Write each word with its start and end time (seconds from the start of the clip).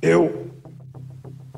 Eu 0.00 0.50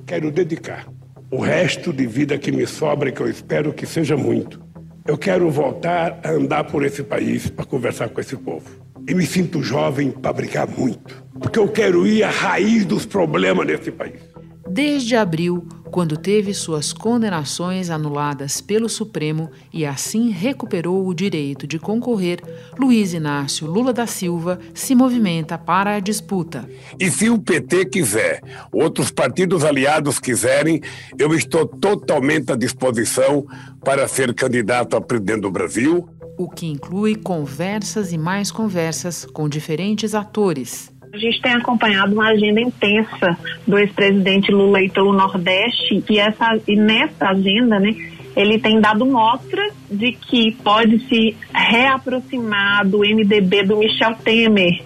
quero 0.06 0.30
dedicar 0.30 0.89
o 1.31 1.40
resto 1.40 1.92
de 1.92 2.06
vida 2.06 2.38
que 2.38 2.50
me 2.50 2.66
sobra, 2.66 3.12
que 3.12 3.20
eu 3.20 3.28
espero 3.28 3.72
que 3.72 3.86
seja 3.86 4.16
muito. 4.16 4.60
Eu 5.06 5.18
quero 5.18 5.50
voltar 5.50 6.21
a 6.24 6.30
andar 6.30 6.64
por 6.64 6.84
esse 6.84 7.03
país 7.03 7.50
para 7.50 7.64
conversar 7.64 8.08
com 8.08 8.21
esse 8.21 8.37
povo. 8.37 8.68
E 9.06 9.14
me 9.14 9.26
sinto 9.26 9.62
jovem 9.62 10.11
para 10.11 10.32
brigar 10.32 10.66
muito, 10.66 11.22
porque 11.38 11.58
eu 11.58 11.68
quero 11.68 12.06
ir 12.06 12.22
à 12.22 12.30
raiz 12.30 12.84
dos 12.84 13.04
problemas 13.04 13.66
desse 13.66 13.90
país. 13.90 14.21
Desde 14.69 15.17
abril, 15.17 15.67
quando 15.91 16.16
teve 16.16 16.55
suas 16.55 16.93
condenações 16.93 17.91
anuladas 17.91 18.61
pelo 18.61 18.89
Supremo 18.89 19.51
e 19.73 19.84
assim 19.84 20.30
recuperou 20.30 21.07
o 21.07 21.15
direito 21.15 21.66
de 21.66 21.79
concorrer, 21.79 22.41
Luiz 22.79 23.12
Inácio 23.12 23.66
Lula 23.66 23.93
da 23.93 24.07
Silva 24.07 24.61
se 24.73 24.95
movimenta 24.95 25.59
para 25.59 25.97
a 25.97 26.01
disputa. 26.01 26.69
E 26.98 27.11
se 27.11 27.29
o 27.29 27.39
PT 27.39 27.87
quiser, 27.87 28.41
outros 28.73 29.11
partidos 29.11 29.65
aliados 29.65 30.19
quiserem, 30.19 30.81
eu 31.19 31.34
estou 31.34 31.67
totalmente 31.67 32.53
à 32.53 32.57
disposição 32.57 33.47
para 33.84 34.07
ser 34.07 34.33
candidato 34.34 34.97
a 34.97 35.01
presidente 35.01 35.41
do 35.41 35.51
Brasil. 35.51 36.09
O 36.39 36.48
que 36.48 36.67
inclui 36.67 37.17
conversas 37.17 38.12
e 38.12 38.19
mais 38.19 38.51
conversas 38.51 39.27
com 39.27 39.48
diferentes 39.48 40.15
atores. 40.15 40.93
A 41.12 41.19
gente 41.19 41.42
tem 41.42 41.52
acompanhado 41.52 42.12
uma 42.14 42.28
agenda 42.28 42.60
intensa 42.60 43.37
do 43.66 43.77
ex-presidente 43.78 44.52
Lula 44.52 44.78
pelo 44.95 45.12
Nordeste 45.12 46.05
e, 46.09 46.19
essa, 46.19 46.56
e 46.69 46.77
nessa 46.77 47.27
agenda, 47.27 47.80
né, 47.80 47.91
ele 48.36 48.60
tem 48.60 48.80
dado 48.80 49.05
mostra 49.05 49.70
de 49.91 50.12
que 50.12 50.52
pode 50.62 51.00
se 51.09 51.36
reaproximar 51.52 52.86
do 52.86 52.98
MDB 52.98 53.64
do 53.64 53.78
Michel 53.78 54.14
Temer 54.23 54.83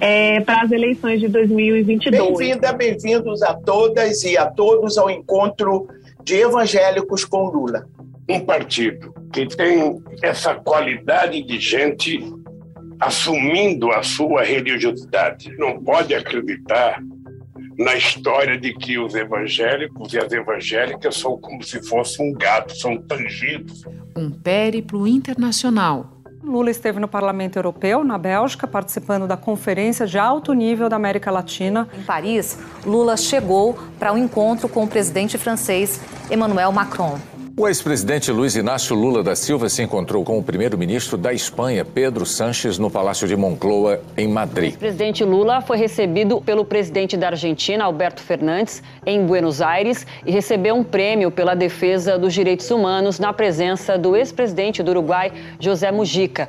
é, 0.00 0.40
para 0.40 0.62
as 0.62 0.72
eleições 0.72 1.20
de 1.20 1.28
2022. 1.28 2.38
Bem-vinda, 2.38 2.72
bem-vindos 2.72 3.42
a 3.42 3.52
todas 3.52 4.24
e 4.24 4.38
a 4.38 4.46
todos 4.46 4.96
ao 4.96 5.10
encontro 5.10 5.86
de 6.24 6.36
evangélicos 6.36 7.24
com 7.26 7.50
Lula. 7.50 7.86
Um 8.26 8.40
partido 8.40 9.12
que 9.30 9.46
tem 9.46 10.02
essa 10.22 10.54
qualidade 10.54 11.42
de 11.42 11.58
gente 11.60 12.18
assumindo 13.00 13.90
a 13.90 14.02
sua 14.02 14.42
religiosidade. 14.42 15.56
Não 15.56 15.82
pode 15.82 16.14
acreditar 16.14 17.02
na 17.78 17.96
história 17.96 18.58
de 18.58 18.74
que 18.74 18.98
os 18.98 19.14
evangélicos 19.14 20.12
e 20.12 20.18
as 20.18 20.30
evangélicas 20.30 21.16
são 21.16 21.38
como 21.38 21.62
se 21.62 21.82
fosse 21.88 22.20
um 22.20 22.32
gato, 22.32 22.76
são 22.76 22.98
tangidos. 22.98 23.84
Um 24.14 24.30
périplo 24.30 25.08
internacional. 25.08 26.20
Lula 26.42 26.70
esteve 26.70 26.98
no 26.98 27.08
Parlamento 27.08 27.56
Europeu, 27.56 28.02
na 28.02 28.18
Bélgica, 28.18 28.66
participando 28.66 29.26
da 29.26 29.36
Conferência 29.36 30.06
de 30.06 30.18
Alto 30.18 30.52
Nível 30.52 30.88
da 30.88 30.96
América 30.96 31.30
Latina. 31.30 31.88
Em 31.96 32.02
Paris, 32.02 32.58
Lula 32.84 33.16
chegou 33.16 33.78
para 33.98 34.12
um 34.12 34.18
encontro 34.18 34.68
com 34.68 34.84
o 34.84 34.88
presidente 34.88 35.38
francês 35.38 36.00
Emmanuel 36.30 36.72
Macron. 36.72 37.18
O 37.60 37.68
ex-presidente 37.68 38.32
Luiz 38.32 38.56
Inácio 38.56 38.96
Lula 38.96 39.22
da 39.22 39.36
Silva 39.36 39.68
se 39.68 39.82
encontrou 39.82 40.24
com 40.24 40.38
o 40.38 40.42
primeiro-ministro 40.42 41.18
da 41.18 41.30
Espanha, 41.30 41.84
Pedro 41.84 42.24
Sanches, 42.24 42.78
no 42.78 42.90
Palácio 42.90 43.28
de 43.28 43.36
Moncloa, 43.36 44.00
em 44.16 44.26
Madrid. 44.26 44.76
O 44.76 44.78
presidente 44.78 45.22
Lula 45.24 45.60
foi 45.60 45.76
recebido 45.76 46.40
pelo 46.40 46.64
presidente 46.64 47.18
da 47.18 47.26
Argentina, 47.26 47.84
Alberto 47.84 48.22
Fernandes, 48.22 48.82
em 49.04 49.26
Buenos 49.26 49.60
Aires 49.60 50.06
e 50.24 50.30
recebeu 50.30 50.74
um 50.74 50.82
prêmio 50.82 51.30
pela 51.30 51.54
defesa 51.54 52.18
dos 52.18 52.32
direitos 52.32 52.70
humanos 52.70 53.18
na 53.18 53.30
presença 53.30 53.98
do 53.98 54.16
ex-presidente 54.16 54.82
do 54.82 54.92
Uruguai, 54.92 55.30
José 55.60 55.92
Mujica. 55.92 56.48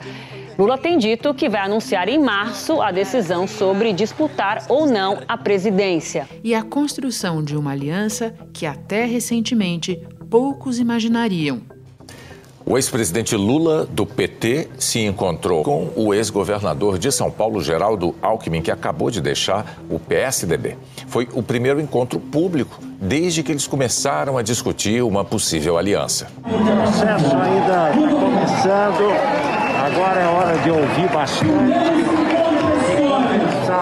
Lula 0.57 0.77
tem 0.77 0.97
dito 0.97 1.33
que 1.33 1.49
vai 1.49 1.61
anunciar 1.61 2.07
em 2.07 2.19
março 2.19 2.81
a 2.81 2.89
decisão 2.91 3.47
sobre 3.47 3.91
disputar 3.91 4.63
ou 4.69 4.85
não 4.85 5.19
a 5.27 5.37
presidência. 5.37 6.29
E 6.43 6.53
a 6.53 6.61
construção 6.61 7.43
de 7.43 7.57
uma 7.57 7.71
aliança 7.71 8.33
que 8.53 8.65
até 8.65 9.03
recentemente 9.05 9.99
poucos 10.31 10.79
imaginariam. 10.79 11.61
O 12.65 12.77
ex-presidente 12.77 13.35
Lula, 13.35 13.85
do 13.85 14.05
PT, 14.05 14.69
se 14.77 14.99
encontrou 14.99 15.61
com 15.61 15.89
o 15.93 16.13
ex-governador 16.13 16.97
de 16.97 17.11
São 17.11 17.29
Paulo, 17.29 17.61
Geraldo 17.61 18.15
Alckmin, 18.21 18.61
que 18.61 18.71
acabou 18.71 19.11
de 19.11 19.19
deixar 19.19 19.77
o 19.89 19.99
PSDB. 19.99 20.77
Foi 21.07 21.27
o 21.33 21.43
primeiro 21.43 21.81
encontro 21.81 22.17
público 22.17 22.79
desde 23.01 23.43
que 23.43 23.51
eles 23.51 23.67
começaram 23.67 24.37
a 24.37 24.41
discutir 24.41 25.03
uma 25.03 25.25
possível 25.25 25.77
aliança. 25.77 26.27
O 26.45 26.49
processo 26.49 27.35
ainda 27.35 27.89
está 27.89 28.15
começando, 28.15 29.11
agora 29.83 30.19
é 30.21 30.27
hora 30.27 30.57
de 30.59 30.69
ouvir 30.69 31.09
bastante, 31.11 31.51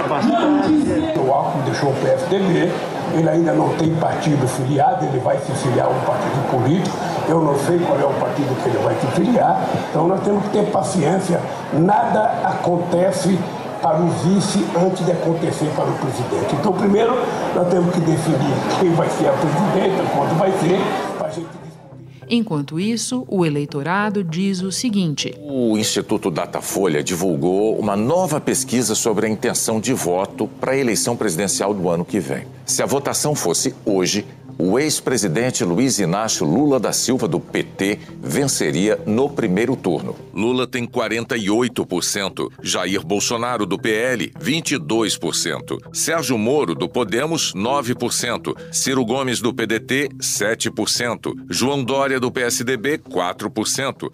bastante. 0.09 1.19
O 1.19 1.31
Alckmin 1.31 1.63
deixou 1.65 1.91
o 1.91 1.95
PSDB 1.95 2.71
ele 3.13 3.29
ainda 3.29 3.53
não 3.53 3.69
tem 3.77 3.93
partido 3.95 4.47
filiado, 4.47 5.05
ele 5.05 5.19
vai 5.19 5.37
se 5.37 5.51
filiar 5.53 5.87
a 5.87 5.89
um 5.89 5.99
partido 6.01 6.51
político. 6.51 6.97
Eu 7.27 7.41
não 7.41 7.57
sei 7.59 7.79
qual 7.79 7.99
é 7.99 8.05
o 8.05 8.13
partido 8.19 8.55
que 8.61 8.69
ele 8.69 8.79
vai 8.79 8.95
se 8.95 9.07
filiar. 9.07 9.61
Então 9.89 10.07
nós 10.07 10.21
temos 10.21 10.43
que 10.43 10.49
ter 10.49 10.65
paciência. 10.71 11.39
Nada 11.73 12.33
acontece 12.43 13.37
para 13.81 13.97
o 13.97 14.07
vice 14.07 14.65
antes 14.77 15.05
de 15.05 15.11
acontecer 15.11 15.71
para 15.75 15.85
o 15.85 15.93
presidente. 15.93 16.55
Então, 16.55 16.73
primeiro, 16.73 17.17
nós 17.55 17.67
temos 17.69 17.93
que 17.93 18.01
definir 18.01 18.53
quem 18.79 18.91
vai 18.93 19.07
ser 19.09 19.29
a 19.29 19.33
presidenta, 19.33 20.03
quando 20.13 20.37
vai 20.37 20.51
ser, 20.59 20.79
Enquanto 22.29 22.79
isso, 22.79 23.25
o 23.27 23.43
eleitorado 23.43 24.23
diz 24.23 24.61
o 24.61 24.71
seguinte: 24.71 25.33
O 25.41 25.75
Instituto 25.77 26.29
Datafolha 26.29 27.01
divulgou 27.01 27.79
uma 27.79 27.95
nova 27.95 28.39
pesquisa 28.39 28.93
sobre 28.93 29.25
a 29.25 29.29
intenção 29.29 29.79
de 29.79 29.93
voto 29.93 30.47
para 30.59 30.73
a 30.73 30.77
eleição 30.77 31.17
presidencial 31.17 31.73
do 31.73 31.89
ano 31.89 32.05
que 32.05 32.19
vem. 32.19 32.43
Se 32.65 32.83
a 32.83 32.85
votação 32.85 33.33
fosse 33.33 33.73
hoje, 33.83 34.25
o 34.59 34.77
ex-presidente 34.77 35.63
Luiz 35.63 35.99
Inácio 35.99 36.45
Lula 36.45 36.81
da 36.81 36.91
Silva, 36.91 37.29
do 37.29 37.39
PT, 37.39 37.97
venceria 38.21 38.99
no 39.05 39.29
primeiro 39.29 39.73
turno. 39.73 40.17
Lula 40.33 40.67
tem 40.67 40.85
48%, 40.85 42.51
Jair 42.61 43.01
Bolsonaro, 43.05 43.65
do 43.65 43.79
PL, 43.79 44.29
22%, 44.37 45.77
Sérgio 45.93 46.37
Moro, 46.37 46.75
do 46.75 46.89
Podemos, 46.89 47.53
9%, 47.53 48.53
Ciro 48.69 49.05
Gomes, 49.05 49.39
do 49.39 49.53
PDT, 49.53 50.09
7%, 50.19 51.33
João 51.49 51.81
Dória, 51.81 52.19
do 52.19 52.29
PSDB, 52.29 52.97
4%. 52.97 54.11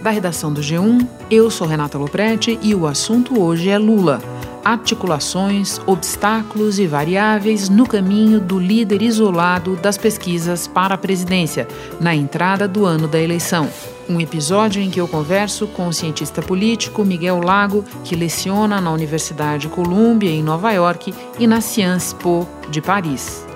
Da 0.00 0.10
redação 0.10 0.52
do 0.52 0.60
G1, 0.60 1.04
eu 1.28 1.50
sou 1.50 1.66
Renata 1.66 1.98
Loprete 1.98 2.56
e 2.62 2.76
o 2.76 2.86
assunto 2.86 3.42
hoje 3.42 3.70
é 3.70 3.76
Lula 3.76 4.35
articulações, 4.66 5.80
obstáculos 5.86 6.80
e 6.80 6.88
variáveis 6.88 7.68
no 7.68 7.86
caminho 7.86 8.40
do 8.40 8.58
líder 8.58 9.00
isolado 9.00 9.76
das 9.76 9.96
pesquisas 9.96 10.66
para 10.66 10.96
a 10.96 10.98
presidência, 10.98 11.68
na 12.00 12.16
entrada 12.16 12.66
do 12.66 12.84
ano 12.84 13.06
da 13.06 13.20
eleição. 13.20 13.70
Um 14.08 14.20
episódio 14.20 14.82
em 14.82 14.90
que 14.90 15.00
eu 15.00 15.06
converso 15.06 15.68
com 15.68 15.86
o 15.86 15.92
cientista 15.92 16.42
político 16.42 17.04
Miguel 17.04 17.40
Lago, 17.40 17.84
que 18.02 18.16
leciona 18.16 18.80
na 18.80 18.90
Universidade 18.90 19.68
Columbia, 19.68 20.30
em 20.30 20.42
Nova 20.42 20.72
York, 20.72 21.14
e 21.38 21.46
na 21.46 21.60
Sciences 21.60 22.12
Po, 22.12 22.44
de 22.68 22.82
Paris. 22.82 23.46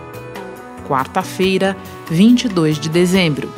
Quarta-feira, 0.86 1.76
22 2.08 2.78
de 2.78 2.88
dezembro. 2.88 3.52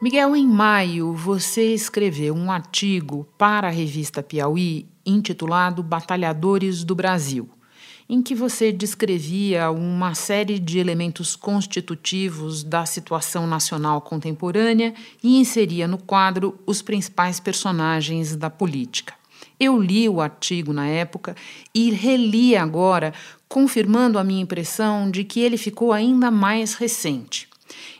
Miguel, 0.00 0.34
em 0.34 0.46
maio, 0.46 1.12
você 1.12 1.74
escreveu 1.74 2.34
um 2.34 2.50
artigo 2.50 3.26
para 3.36 3.68
a 3.68 3.70
revista 3.70 4.22
Piauí 4.22 4.86
intitulado 5.08 5.82
Batalhadores 5.82 6.84
do 6.84 6.94
Brasil, 6.94 7.48
em 8.08 8.22
que 8.22 8.34
você 8.34 8.72
descrevia 8.72 9.70
uma 9.70 10.14
série 10.14 10.58
de 10.58 10.78
elementos 10.78 11.36
constitutivos 11.36 12.62
da 12.62 12.86
situação 12.86 13.46
nacional 13.46 14.00
contemporânea 14.00 14.94
e 15.22 15.38
inseria 15.38 15.86
no 15.86 15.98
quadro 15.98 16.58
os 16.66 16.80
principais 16.80 17.38
personagens 17.38 18.34
da 18.34 18.48
política. 18.48 19.14
Eu 19.60 19.80
li 19.80 20.08
o 20.08 20.20
artigo 20.20 20.72
na 20.72 20.86
época 20.86 21.34
e 21.74 21.90
reli 21.90 22.56
agora, 22.56 23.12
confirmando 23.48 24.18
a 24.18 24.24
minha 24.24 24.42
impressão 24.42 25.10
de 25.10 25.24
que 25.24 25.40
ele 25.40 25.56
ficou 25.56 25.92
ainda 25.92 26.30
mais 26.30 26.74
recente. 26.74 27.48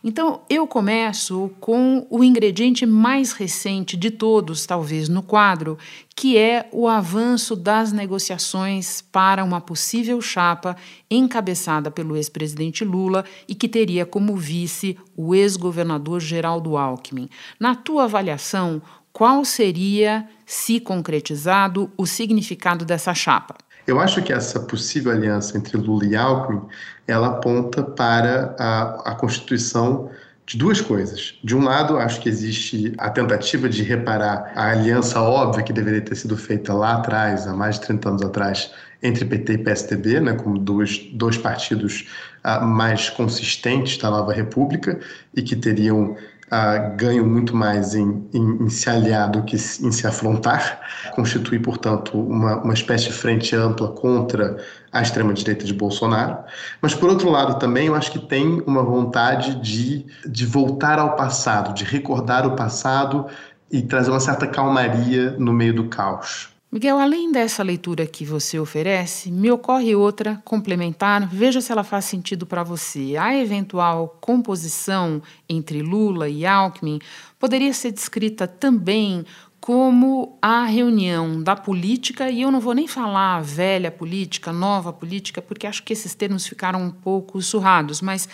Então, 0.03 0.43
eu 0.49 0.67
começo 0.67 1.51
com 1.61 2.07
o 2.09 2.23
ingrediente 2.23 2.87
mais 2.87 3.33
recente 3.33 3.97
de 3.97 4.11
todos, 4.11 4.65
talvez, 4.65 5.09
no 5.09 5.23
quadro, 5.23 5.77
que 6.15 6.37
é 6.37 6.69
o 6.73 6.87
avanço 6.87 7.57
das 7.57 7.93
negociações 7.93 9.01
para 9.01 9.43
uma 9.45 9.61
possível 9.61 10.21
chapa 10.21 10.77
encabeçada 11.11 11.91
pelo 11.91 12.17
ex-presidente 12.17 12.85
Lula 12.85 13.25
e 13.49 13.55
que 13.55 13.69
teria 13.69 14.07
como 14.07 14.37
vice 14.37 14.97
o 15.17 15.35
ex-governador 15.35 16.21
Geraldo 16.21 16.77
Alckmin. 16.77 17.29
Na 17.59 17.75
tua 17.75 18.05
avaliação, 18.05 18.81
qual 19.13 19.45
seria, 19.45 20.29
se 20.47 20.79
concretizado, 20.79 21.91
o 21.97 22.07
significado 22.07 22.85
dessa 22.85 23.13
chapa? 23.15 23.57
Eu 23.85 23.99
acho 23.99 24.23
que 24.23 24.33
essa 24.33 24.61
possível 24.61 25.11
aliança 25.11 25.57
entre 25.57 25.77
Lula 25.77 26.05
e 26.05 26.15
Alckmin, 26.15 26.61
ela 27.09 27.29
aponta 27.29 27.83
para 27.83 28.55
a, 28.59 29.13
a 29.13 29.15
constituição 29.15 30.11
de 30.47 30.57
duas 30.57 30.81
coisas. 30.81 31.35
De 31.43 31.57
um 31.57 31.65
lado, 31.65 31.99
acho 31.99 32.21
que 32.21 32.29
existe 32.29 32.95
a 32.97 33.11
tentativa 33.11 33.69
de 33.69 33.83
reparar 33.83 34.53
a 34.55 34.71
aliança 34.71 35.21
óbvia 35.21 35.63
que 35.63 35.73
deveria 35.73 36.01
ter 36.01 36.15
sido 36.15 36.37
feita 36.37 36.73
lá 36.73 36.95
atrás, 36.95 37.47
há 37.47 37.53
mais 37.53 37.77
de 37.77 37.87
30 37.87 38.09
anos 38.09 38.23
atrás, 38.23 38.71
entre 39.03 39.25
PT 39.25 39.53
e 39.53 39.59
PSDB, 39.59 40.21
né, 40.21 40.33
como 40.35 40.59
dois, 40.59 40.99
dois 41.13 41.37
partidos 41.37 42.09
uh, 42.45 42.65
mais 42.65 43.11
consistentes 43.11 43.99
da 43.99 44.11
nova 44.11 44.33
República 44.33 44.99
e 45.35 45.43
que 45.43 45.55
teriam 45.55 46.17
uh, 46.53 46.97
ganho 46.97 47.27
muito 47.27 47.55
mais 47.55 47.95
em, 47.95 48.29
em, 48.33 48.65
em, 48.65 48.69
se 48.69 48.89
aliar 48.89 49.31
do 49.31 49.43
que 49.43 49.57
em 49.57 49.93
se 49.93 50.07
afrontar, 50.07 50.81
constitui, 51.15 51.59
portanto, 51.59 52.19
uma, 52.19 52.57
uma 52.63 52.75
espécie 52.75 53.07
de 53.07 53.13
frente 53.13 53.55
ampla 53.55 53.89
contra 53.89 54.57
a 54.93 55.03
extrema-direita 55.03 55.65
de 55.65 55.75
Bolsonaro. 55.75 56.39
Mas, 56.81 56.95
por 56.95 57.09
outro 57.11 57.31
lado, 57.31 57.59
também 57.59 57.87
eu 57.87 57.95
acho 57.95 58.13
que 58.13 58.19
tem 58.19 58.63
uma 58.67 58.83
vontade 58.83 59.55
de, 59.57 60.07
de 60.27 60.47
voltar 60.47 60.99
ao 60.99 61.17
passado, 61.17 61.75
de 61.75 61.85
recordar 61.85 62.47
o 62.47 62.57
passado 62.57 63.27
e 63.71 63.83
trazer 63.83 64.11
uma 64.11 64.21
certa 64.21 64.47
calmaria 64.47 65.33
no 65.39 65.53
meio 65.53 65.75
do 65.75 65.89
caos. 65.89 66.58
Miguel, 66.71 66.99
além 66.99 67.33
dessa 67.33 67.63
leitura 67.63 68.07
que 68.07 68.27
você 68.27 68.59
oferece, 68.59 69.33
me 69.33 69.51
ocorre 69.51 69.95
outra 69.95 70.43
complementar. 70.45 71.27
Veja 71.27 71.63
se 71.63 71.73
ela 71.73 71.83
faz 71.83 72.05
sentido 72.05 72.45
para 72.45 72.63
você. 72.63 73.17
A 73.17 73.35
eventual 73.35 74.19
composição 74.21 75.23
entre 75.49 75.81
Lula 75.81 76.29
e 76.29 76.45
Alckmin 76.45 76.99
poderia 77.39 77.73
ser 77.73 77.91
descrita 77.91 78.47
também 78.47 79.25
como 79.59 80.37
a 80.43 80.67
reunião 80.67 81.43
da 81.43 81.57
política, 81.57 82.29
e 82.29 82.43
eu 82.43 82.51
não 82.51 82.61
vou 82.61 82.75
nem 82.75 82.87
falar 82.87 83.43
velha 83.43 83.91
política, 83.91 84.53
nova 84.53 84.93
política, 84.93 85.41
porque 85.41 85.67
acho 85.67 85.83
que 85.83 85.95
esses 85.95 86.15
termos 86.15 86.47
ficaram 86.47 86.83
um 86.83 86.91
pouco 86.91 87.41
surrados, 87.41 88.03
mas 88.03 88.29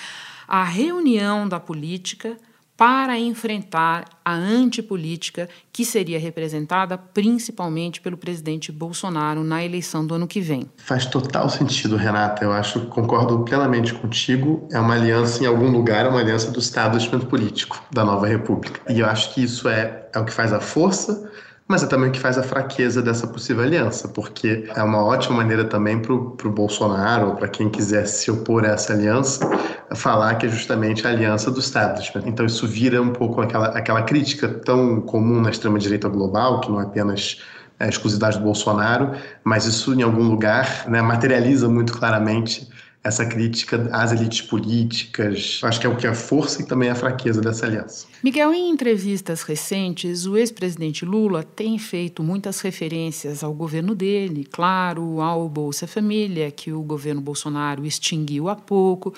a 0.49 0.65
reunião 0.65 1.49
da 1.49 1.61
política 1.61 2.37
para 2.77 3.19
enfrentar 3.19 4.05
a 4.25 4.35
antipolítica 4.35 5.49
que 5.73 5.85
seria 5.85 6.19
representada 6.19 6.99
principalmente 6.99 8.01
pelo 8.01 8.17
presidente 8.17 8.73
Bolsonaro 8.73 9.45
na 9.45 9.65
eleição 9.65 10.07
do 10.07 10.15
ano 10.15 10.27
que 10.27 10.41
vem. 10.41 10.69
Faz 10.79 11.07
total 11.07 11.49
sentido, 11.49 11.97
Renata. 11.97 12.45
Eu 12.45 12.53
acho, 12.53 12.87
concordo 12.87 13.45
plenamente 13.45 13.95
contigo. 13.95 14.69
É 14.73 14.81
uma 14.81 14.95
aliança 14.95 15.43
em 15.43 15.47
algum 15.47 15.71
lugar, 15.71 16.07
é 16.07 16.09
uma 16.09 16.21
aliança 16.21 16.51
do 16.51 16.59
establishment 16.59 17.21
político 17.21 17.81
da 17.93 18.05
nova 18.05 18.27
república. 18.27 18.81
E 18.93 19.01
eu 19.01 19.07
acho 19.07 19.33
que 19.33 19.45
isso 19.45 19.69
é, 19.69 20.09
é 20.13 20.19
o 20.19 20.25
que 20.25 20.33
faz 20.33 20.53
a 20.53 20.61
força 20.61 21.31
mas 21.67 21.83
é 21.83 21.87
também 21.87 22.11
o 22.11 22.13
que 22.13 22.21
faz 22.21 22.37
a 22.37 22.43
fraqueza 22.43 23.01
dessa 23.01 23.27
possível 23.27 23.65
aliança, 23.65 24.09
porque 24.09 24.69
é 24.75 24.83
uma 24.83 25.03
ótima 25.03 25.37
maneira 25.37 25.65
também 25.65 25.99
para 25.99 26.13
o 26.13 26.51
Bolsonaro, 26.51 27.29
ou 27.29 27.37
para 27.37 27.49
quem 27.49 27.71
quiser 27.71 28.07
se 28.07 28.31
opor 28.31 28.65
a 28.65 28.69
essa 28.69 28.93
aliança, 28.93 29.49
falar 29.95 30.35
que 30.35 30.45
é 30.45 30.49
justamente 30.49 31.07
a 31.07 31.11
aliança 31.11 31.51
do 31.51 31.61
establishment. 31.61 32.25
Então 32.27 32.45
isso 32.45 32.67
vira 32.67 33.01
um 33.01 33.11
pouco 33.11 33.41
aquela, 33.41 33.69
aquela 33.69 34.03
crítica 34.03 34.47
tão 34.49 35.01
comum 35.01 35.41
na 35.41 35.51
extrema-direita 35.51 36.09
global, 36.09 36.61
que 36.61 36.71
não 36.71 36.81
é 36.81 36.85
apenas 36.85 37.41
a 37.81 37.89
exclusividade 37.89 38.39
do 38.39 38.45
Bolsonaro, 38.45 39.13
mas 39.43 39.65
isso 39.65 39.95
em 39.95 40.03
algum 40.03 40.29
lugar 40.29 40.85
né, 40.87 41.01
materializa 41.01 41.69
muito 41.69 41.93
claramente 41.93 42.69
essa 43.05 43.27
crítica 43.27 43.87
às 43.93 44.13
elites 44.13 44.41
políticas. 44.41 45.61
Acho 45.63 45.79
que 45.79 45.87
é 45.87 45.91
o 45.91 45.95
que 45.95 46.07
é 46.07 46.11
a 46.11 46.15
força 46.15 46.63
e 46.63 46.67
também 46.67 46.89
a 46.89 46.95
fraqueza 46.95 47.39
dessa 47.43 47.67
aliança. 47.67 48.07
Miguel, 48.23 48.55
em 48.55 48.71
entrevistas 48.71 49.43
recentes, 49.43 50.25
o 50.25 50.39
ex-presidente 50.39 51.05
Lula 51.05 51.43
tem 51.43 51.79
feito 51.79 52.23
muitas 52.23 52.63
referências 52.63 53.45
ao 53.45 53.53
governo 53.53 53.95
dele, 53.95 54.49
claro, 54.51 55.21
ao 55.21 55.47
Bolsa 55.51 55.87
Família, 55.87 56.51
que 56.51 56.73
o 56.73 56.81
governo 56.81 57.21
Bolsonaro 57.21 57.85
extinguiu 57.85 58.49
há 58.49 58.57
pouco. 58.57 59.13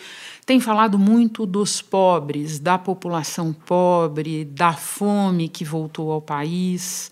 Tem 0.45 0.59
falado 0.59 0.99
muito 0.99 1.47
dos 1.47 1.81
pobres, 1.81 2.59
da 2.59 2.77
população 2.77 3.53
pobre, 3.53 4.45
da 4.45 4.73
fome 4.73 5.49
que 5.49 5.65
voltou 5.65 6.11
ao 6.11 6.21
país. 6.21 7.09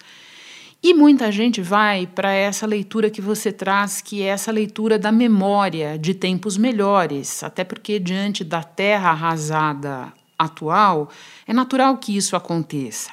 E 0.85 0.93
muita 0.93 1.33
gente 1.33 1.63
vai 1.63 2.07
para 2.07 2.31
essa 2.31 2.67
leitura 2.67 3.09
que 3.09 3.23
você 3.23 3.51
traz, 3.51 4.03
que 4.03 4.21
é 4.21 4.27
essa 4.27 4.53
leitura 4.53 4.99
da 4.99 5.11
memória 5.11 5.99
de 5.99 6.13
tempos 6.13 6.59
melhores, 6.59 7.43
até 7.43 7.65
porque 7.65 7.99
diante 7.99 8.45
da 8.45 8.63
terra 8.63 9.09
arrasada 9.09 10.13
atual, 10.39 11.09
é 11.47 11.55
natural 11.55 11.97
que 11.97 12.15
isso 12.15 12.37
aconteça. 12.37 13.11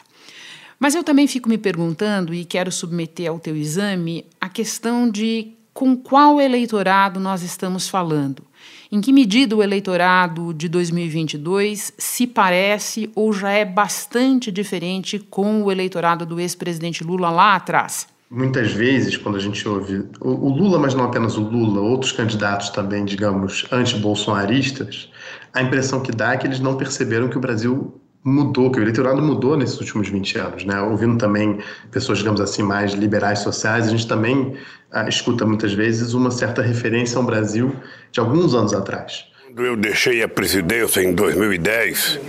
Mas 0.78 0.96
eu 0.96 1.02
também 1.02 1.28
fico 1.28 1.48
me 1.48 1.58
perguntando 1.58 2.34
e 2.34 2.44
quero 2.44 2.70
submeter 2.74 3.30
ao 3.30 3.40
teu 3.40 3.56
exame 3.56 4.26
a 4.42 4.50
questão 4.50 5.10
de 5.10 5.54
com 5.74 5.96
qual 5.96 6.42
eleitorado 6.42 7.22
nós 7.22 7.42
estamos 7.42 7.88
falando. 7.88 8.44
Em 8.92 9.00
que 9.00 9.14
medida 9.14 9.56
o 9.56 9.64
eleitorado 9.64 10.54
de 10.54 10.68
2022 10.68 11.94
se 11.98 12.28
parece 12.28 13.10
ou 13.16 13.32
já 13.32 13.52
é 13.52 13.64
bastante 13.64 14.52
diferente 14.52 15.18
com 15.18 15.64
o 15.64 15.72
eleitorado 15.72 16.26
do 16.26 16.40
ex-presidente 16.40 17.04
Lula 17.04 17.30
lá 17.30 17.56
atrás? 17.56 18.08
Muitas 18.30 18.72
vezes, 18.72 19.18
quando 19.18 19.36
a 19.36 19.40
gente 19.40 19.68
ouve 19.68 20.06
o 20.22 20.50
Lula, 20.50 20.80
mas 20.80 20.94
não 20.94 21.04
apenas 21.04 21.38
o 21.38 21.42
Lula, 21.42 21.82
outros 21.82 22.14
candidatos 22.14 22.70
também, 22.70 23.04
digamos, 23.04 23.66
anti-bolsonaristas, 23.70 25.10
a 25.54 25.62
impressão 25.62 26.02
que 26.02 26.14
dá 26.14 26.34
é 26.34 26.38
que 26.38 26.48
eles 26.48 26.62
não 26.62 26.78
perceberam 26.78 27.28
que 27.28 27.38
o 27.38 27.42
Brasil 27.42 28.01
mudou, 28.24 28.72
que 28.72 28.80
o 28.80 28.82
eleitorado 28.84 29.22
mudou 29.22 29.58
nesses 29.58 29.80
últimos 29.80 30.08
20 30.08 30.38
anos, 30.38 30.66
né? 30.66 30.80
Ouvindo 30.82 31.18
também 31.18 31.60
pessoas, 31.90 32.20
digamos 32.20 32.40
assim, 32.40 32.62
mais 32.62 32.94
liberais 32.94 33.40
sociais, 33.40 33.88
a 33.88 33.92
gente 33.92 34.08
também 34.08 34.56
ah, 34.92 35.08
escuta 35.08 35.46
muitas 35.46 35.74
vezes 35.74 36.14
uma 36.14 36.30
certa 36.30 36.62
referência 36.62 37.18
ao 37.18 37.24
Brasil 37.24 37.76
de 38.12 38.20
alguns 38.20 38.54
anos 38.54 38.74
atrás. 38.74 39.31
Quando 39.54 39.66
eu 39.66 39.76
deixei 39.76 40.24
a 40.24 40.30
presidência 40.30 41.02
em 41.02 41.12
2010, 41.12 42.22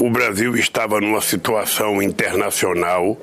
o 0.00 0.10
Brasil 0.10 0.56
estava 0.56 1.00
numa 1.00 1.20
situação 1.20 2.02
internacional 2.02 3.16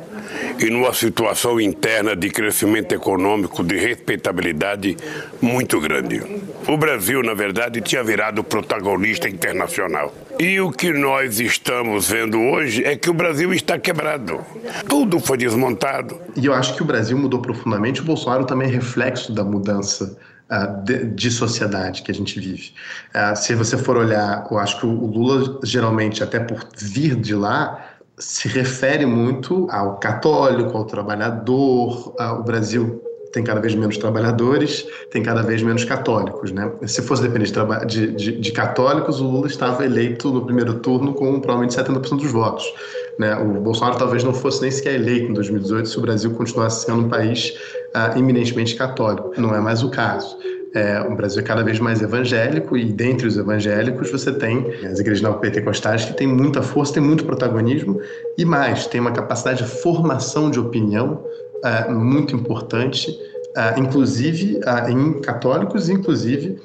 e 0.57 0.69
numa 0.69 0.93
situação 0.93 1.59
interna 1.59 2.15
de 2.15 2.29
crescimento 2.29 2.95
econômico, 2.95 3.61
de 3.61 3.75
respeitabilidade 3.75 4.95
muito 5.41 5.81
grande. 5.81 6.21
O 6.65 6.77
Brasil, 6.77 7.21
na 7.21 7.33
verdade, 7.33 7.81
tinha 7.81 8.01
virado 8.01 8.41
protagonista 8.41 9.27
internacional. 9.27 10.15
E 10.39 10.61
o 10.61 10.71
que 10.71 10.93
nós 10.93 11.41
estamos 11.41 12.09
vendo 12.09 12.39
hoje 12.39 12.85
é 12.85 12.95
que 12.95 13.09
o 13.09 13.13
Brasil 13.13 13.53
está 13.53 13.77
quebrado. 13.77 14.39
Tudo 14.87 15.19
foi 15.19 15.37
desmontado. 15.37 16.17
E 16.37 16.45
eu 16.45 16.53
acho 16.53 16.73
que 16.73 16.81
o 16.81 16.85
Brasil 16.85 17.17
mudou 17.17 17.41
profundamente. 17.41 17.99
O 17.99 18.05
Bolsonaro 18.05 18.45
também 18.45 18.69
é 18.69 18.71
reflexo 18.71 19.33
da 19.33 19.43
mudança 19.43 20.17
de, 20.83 21.05
de, 21.05 21.31
sociedade 21.31 22.01
que 22.01 22.11
a 22.11 22.13
gente 22.13 22.39
vive. 22.39 22.73
Uh, 23.13 23.35
se 23.35 23.53
você 23.53 23.77
for 23.77 23.97
olhar, 23.97 24.47
eu 24.49 24.57
acho 24.57 24.79
que 24.79 24.85
o 24.85 25.05
Lula, 25.05 25.59
geralmente, 25.63 26.23
até 26.23 26.39
por 26.39 26.67
vir 26.75 27.15
de 27.15 27.35
lá, 27.35 27.85
se 28.17 28.47
refere 28.47 29.05
muito 29.05 29.67
ao 29.69 29.99
católico, 29.99 30.75
ao 30.75 30.85
trabalhador. 30.85 32.15
Uh, 32.19 32.39
o 32.39 32.43
Brasil 32.43 33.03
tem 33.31 33.43
cada 33.43 33.59
vez 33.59 33.75
menos 33.75 33.97
trabalhadores, 33.97 34.85
tem 35.11 35.21
cada 35.21 35.43
vez 35.43 35.61
menos 35.61 35.83
católicos. 35.85 36.51
Né? 36.51 36.71
Se 36.87 37.01
fosse 37.01 37.21
depender 37.21 37.45
de, 37.45 37.85
de, 37.85 38.11
de, 38.15 38.39
de 38.39 38.51
católicos, 38.51 39.19
o 39.19 39.25
Lula 39.25 39.47
estava 39.47 39.85
eleito 39.85 40.31
no 40.31 40.45
primeiro 40.45 40.75
turno 40.75 41.13
com 41.13 41.39
provavelmente 41.39 41.77
70% 41.77 42.17
dos 42.17 42.31
votos. 42.31 42.65
Né? 43.19 43.35
O 43.35 43.59
Bolsonaro 43.59 43.97
talvez 43.97 44.23
não 44.23 44.33
fosse 44.33 44.61
nem 44.61 44.71
sequer 44.71 44.95
eleito 44.95 45.29
em 45.29 45.33
2018 45.33 45.89
se 45.89 45.97
o 45.97 46.01
Brasil 46.01 46.31
continuasse 46.31 46.85
sendo 46.85 47.01
um 47.01 47.09
país 47.09 47.53
ah, 47.93 48.13
eminentemente 48.17 48.75
católico. 48.75 49.33
Não 49.37 49.53
é 49.53 49.59
mais 49.59 49.83
o 49.83 49.89
caso. 49.89 50.37
É, 50.73 51.01
o 51.01 51.15
Brasil 51.15 51.41
é 51.41 51.43
cada 51.43 51.63
vez 51.63 51.79
mais 51.79 52.01
evangélico 52.01 52.77
e 52.77 52.85
dentre 52.85 53.27
os 53.27 53.37
evangélicos 53.37 54.11
você 54.11 54.31
tem 54.31 54.71
as 54.85 54.99
igrejas 54.99 55.21
neopentecostais 55.21 56.05
que 56.05 56.13
têm 56.13 56.27
muita 56.27 56.61
força, 56.61 56.93
têm 56.93 57.03
muito 57.03 57.25
protagonismo 57.25 57.99
e 58.37 58.45
mais, 58.45 58.85
tem 58.85 59.01
uma 59.01 59.11
capacidade 59.11 59.63
de 59.63 59.69
formação 59.81 60.51
de 60.51 60.59
opinião 60.59 61.25
uh, 61.65 61.91
muito 61.91 62.35
importante, 62.35 63.09
uh, 63.09 63.79
inclusive 63.79 64.59
uh, 64.59 64.89
em 64.89 65.19
católicos, 65.21 65.89
inclusive 65.89 66.59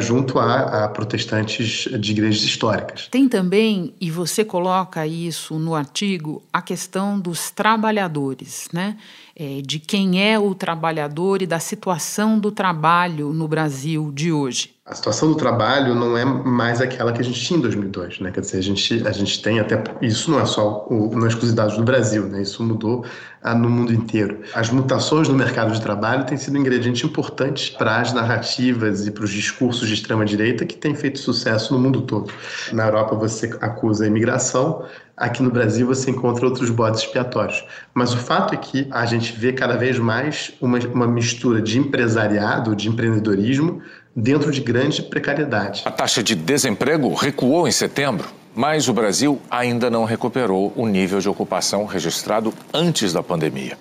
junto 0.00 0.38
a, 0.38 0.84
a, 0.84 0.88
protestantes 0.88 1.88
de 2.00 2.12
igrejas 2.12 2.42
históricas. 2.42 3.08
Tem 3.10 3.28
também, 3.28 3.94
e 4.00 4.10
você 4.10 4.44
coloca 4.44 5.06
isso 5.06 5.58
no 5.58 5.74
artigo, 5.74 6.42
a 6.52 6.60
questão 6.60 7.18
dos 7.18 7.50
trabalhadores, 7.50 8.68
né? 8.72 8.96
É, 9.40 9.60
de 9.64 9.78
quem 9.78 10.20
é 10.20 10.36
o 10.36 10.52
trabalhador 10.52 11.42
e 11.42 11.46
da 11.46 11.60
situação 11.60 12.40
do 12.40 12.50
trabalho 12.50 13.32
no 13.32 13.46
Brasil 13.46 14.10
de 14.12 14.32
hoje 14.32 14.78
a 14.88 14.94
situação 14.94 15.28
do 15.28 15.34
trabalho 15.34 15.94
não 15.94 16.16
é 16.16 16.24
mais 16.24 16.80
aquela 16.80 17.12
que 17.12 17.20
a 17.20 17.24
gente 17.24 17.38
tinha 17.38 17.58
em 17.58 17.60
2002, 17.60 18.20
né? 18.20 18.30
Quer 18.30 18.40
dizer, 18.40 18.56
a 18.56 18.62
gente, 18.62 19.06
a 19.06 19.12
gente 19.12 19.42
tem 19.42 19.60
até 19.60 19.82
isso 20.00 20.30
não 20.30 20.40
é 20.40 20.46
só 20.46 20.86
o, 20.88 21.14
não 21.14 21.26
é 21.26 21.28
exclusividade 21.28 21.76
do 21.76 21.82
Brasil, 21.82 22.24
né? 22.24 22.40
Isso 22.40 22.62
mudou 22.62 23.04
ah, 23.42 23.54
no 23.54 23.68
mundo 23.68 23.92
inteiro. 23.92 24.40
As 24.54 24.70
mutações 24.70 25.28
no 25.28 25.34
mercado 25.34 25.72
de 25.72 25.82
trabalho 25.82 26.24
têm 26.24 26.38
sido 26.38 26.56
um 26.56 26.60
ingrediente 26.60 27.04
importante 27.04 27.74
para 27.76 28.00
as 28.00 28.14
narrativas 28.14 29.06
e 29.06 29.10
para 29.10 29.24
os 29.24 29.30
discursos 29.30 29.86
de 29.86 29.92
extrema 29.92 30.24
direita 30.24 30.64
que 30.64 30.74
têm 30.74 30.94
feito 30.94 31.18
sucesso 31.18 31.74
no 31.74 31.78
mundo 31.78 32.00
todo. 32.00 32.32
Na 32.72 32.86
Europa 32.86 33.14
você 33.14 33.54
acusa 33.60 34.04
a 34.04 34.06
imigração, 34.06 34.86
aqui 35.18 35.42
no 35.42 35.50
Brasil 35.50 35.86
você 35.86 36.10
encontra 36.10 36.46
outros 36.46 36.70
bodes 36.70 37.00
expiatórios. 37.00 37.64
Mas 37.92 38.14
o 38.14 38.18
fato 38.18 38.54
é 38.54 38.56
que 38.56 38.86
a 38.90 39.04
gente 39.04 39.32
vê 39.32 39.52
cada 39.52 39.76
vez 39.76 39.98
mais 39.98 40.52
uma, 40.60 40.78
uma 40.78 41.06
mistura 41.06 41.60
de 41.60 41.78
empresariado, 41.78 42.74
de 42.74 42.88
empreendedorismo 42.88 43.82
dentro 44.14 44.50
de 44.50 44.60
grande 44.60 45.02
precariedade. 45.02 45.82
A 45.84 45.90
taxa 45.90 46.22
de 46.22 46.34
desemprego 46.34 47.12
recuou 47.14 47.68
em 47.68 47.72
setembro. 47.72 48.28
Mas 48.54 48.88
o 48.88 48.92
Brasil 48.92 49.40
ainda 49.48 49.88
não 49.88 50.04
recuperou 50.04 50.72
o 50.74 50.86
nível 50.86 51.20
de 51.20 51.28
ocupação 51.28 51.84
registrado 51.84 52.52
antes 52.74 53.12
da 53.12 53.22
pandemia. 53.22 53.78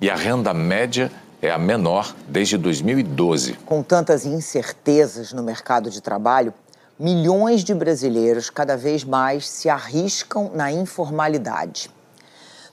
E 0.00 0.10
a 0.10 0.16
renda 0.16 0.52
média 0.52 1.08
é 1.40 1.50
a 1.50 1.58
menor 1.58 2.14
desde 2.26 2.58
2012. 2.58 3.54
Com 3.64 3.80
tantas 3.80 4.26
incertezas 4.26 5.32
no 5.32 5.42
mercado 5.42 5.88
de 5.88 6.00
trabalho, 6.00 6.52
milhões 6.98 7.62
de 7.62 7.74
brasileiros 7.74 8.50
cada 8.50 8.76
vez 8.76 9.04
mais 9.04 9.48
se 9.48 9.68
arriscam 9.68 10.50
na 10.54 10.72
informalidade. 10.72 11.90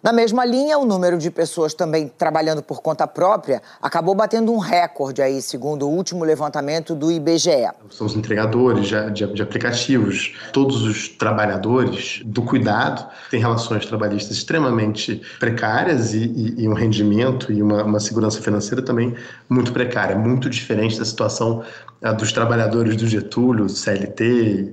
Na 0.05 0.13
mesma 0.13 0.45
linha, 0.45 0.77
o 0.77 0.85
número 0.85 1.17
de 1.17 1.31
pessoas 1.31 1.74
também 1.74 2.07
trabalhando 2.07 2.62
por 2.62 2.79
conta 2.79 3.07
própria 3.07 3.59
acabou 3.81 4.13
batendo 4.13 4.53
um 4.53 4.59
recorde 4.59 5.19
aí, 5.19 5.41
segundo 5.41 5.88
o 5.88 5.89
último 5.89 6.24
levantamento 6.24 6.93
do 6.93 7.12
IBGE. 7.12 7.71
São 7.89 8.05
os 8.05 8.15
entregadores 8.15 8.85
de, 8.85 9.09
de, 9.09 9.33
de 9.33 9.41
aplicativos, 9.41 10.35
todos 10.53 10.83
os 10.83 11.09
trabalhadores 11.09 12.21
do 12.24 12.43
cuidado 12.43 13.03
têm 13.31 13.39
relações 13.39 13.88
trabalhistas 13.88 14.38
extremamente 14.38 15.24
precárias 15.39 16.13
e, 16.13 16.25
e, 16.25 16.65
e 16.65 16.69
um 16.69 16.74
rendimento 16.74 17.51
e 17.51 17.63
uma, 17.63 17.83
uma, 17.83 18.00
segurança 18.00 18.39
financeira 18.39 18.83
também 18.83 19.15
muito 19.50 19.74
precária, 19.74 20.15
muito 20.15 20.51
diferente 20.51 21.00
da 21.00 21.05
situação 21.05 21.63
uh, 22.03 22.13
dos 22.13 22.31
trabalhadores 22.31 22.95
do 22.95 23.07
Getúlio, 23.07 23.67
CLT 23.67 24.24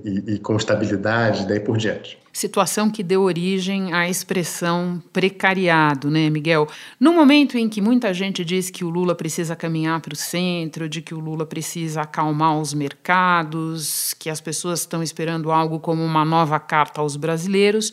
e, 0.05 0.35
e 0.35 0.39
com 0.41 0.57
estabilidade, 0.57 1.49
daí 1.49 1.59
por 1.59 1.79
diante 1.79 2.21
situação 2.33 2.89
que 2.89 3.03
deu 3.03 3.23
origem 3.23 3.93
à 3.93 4.09
expressão 4.09 5.03
precariado, 5.13 6.11
né, 6.11 6.31
Miguel? 6.31 6.67
No 6.99 7.13
momento 7.13 7.59
em 7.59 7.69
que 7.69 7.81
muita 7.81 8.15
gente 8.15 8.45
diz 8.45 8.71
que 8.71 8.85
o 8.85 8.89
Lula 8.89 9.15
precisa 9.15 9.55
caminhar 9.55 10.01
para 10.01 10.15
o 10.15 10.17
centro, 10.17 10.89
de 10.89 11.03
que 11.03 11.15
o 11.15 11.21
Lula 11.21 11.45
precisa 11.45 12.03
acalmar 12.03 12.59
os 12.59 12.73
mercados, 12.73 14.15
que 14.15 14.31
as 14.31 14.41
pessoas 14.41 14.81
estão 14.81 15.03
esperando 15.03 15.53
algo 15.53 15.79
como 15.79 16.03
uma 16.03 16.25
nova 16.25 16.59
carta 16.59 17.01
aos 17.01 17.17
brasileiros, 17.17 17.93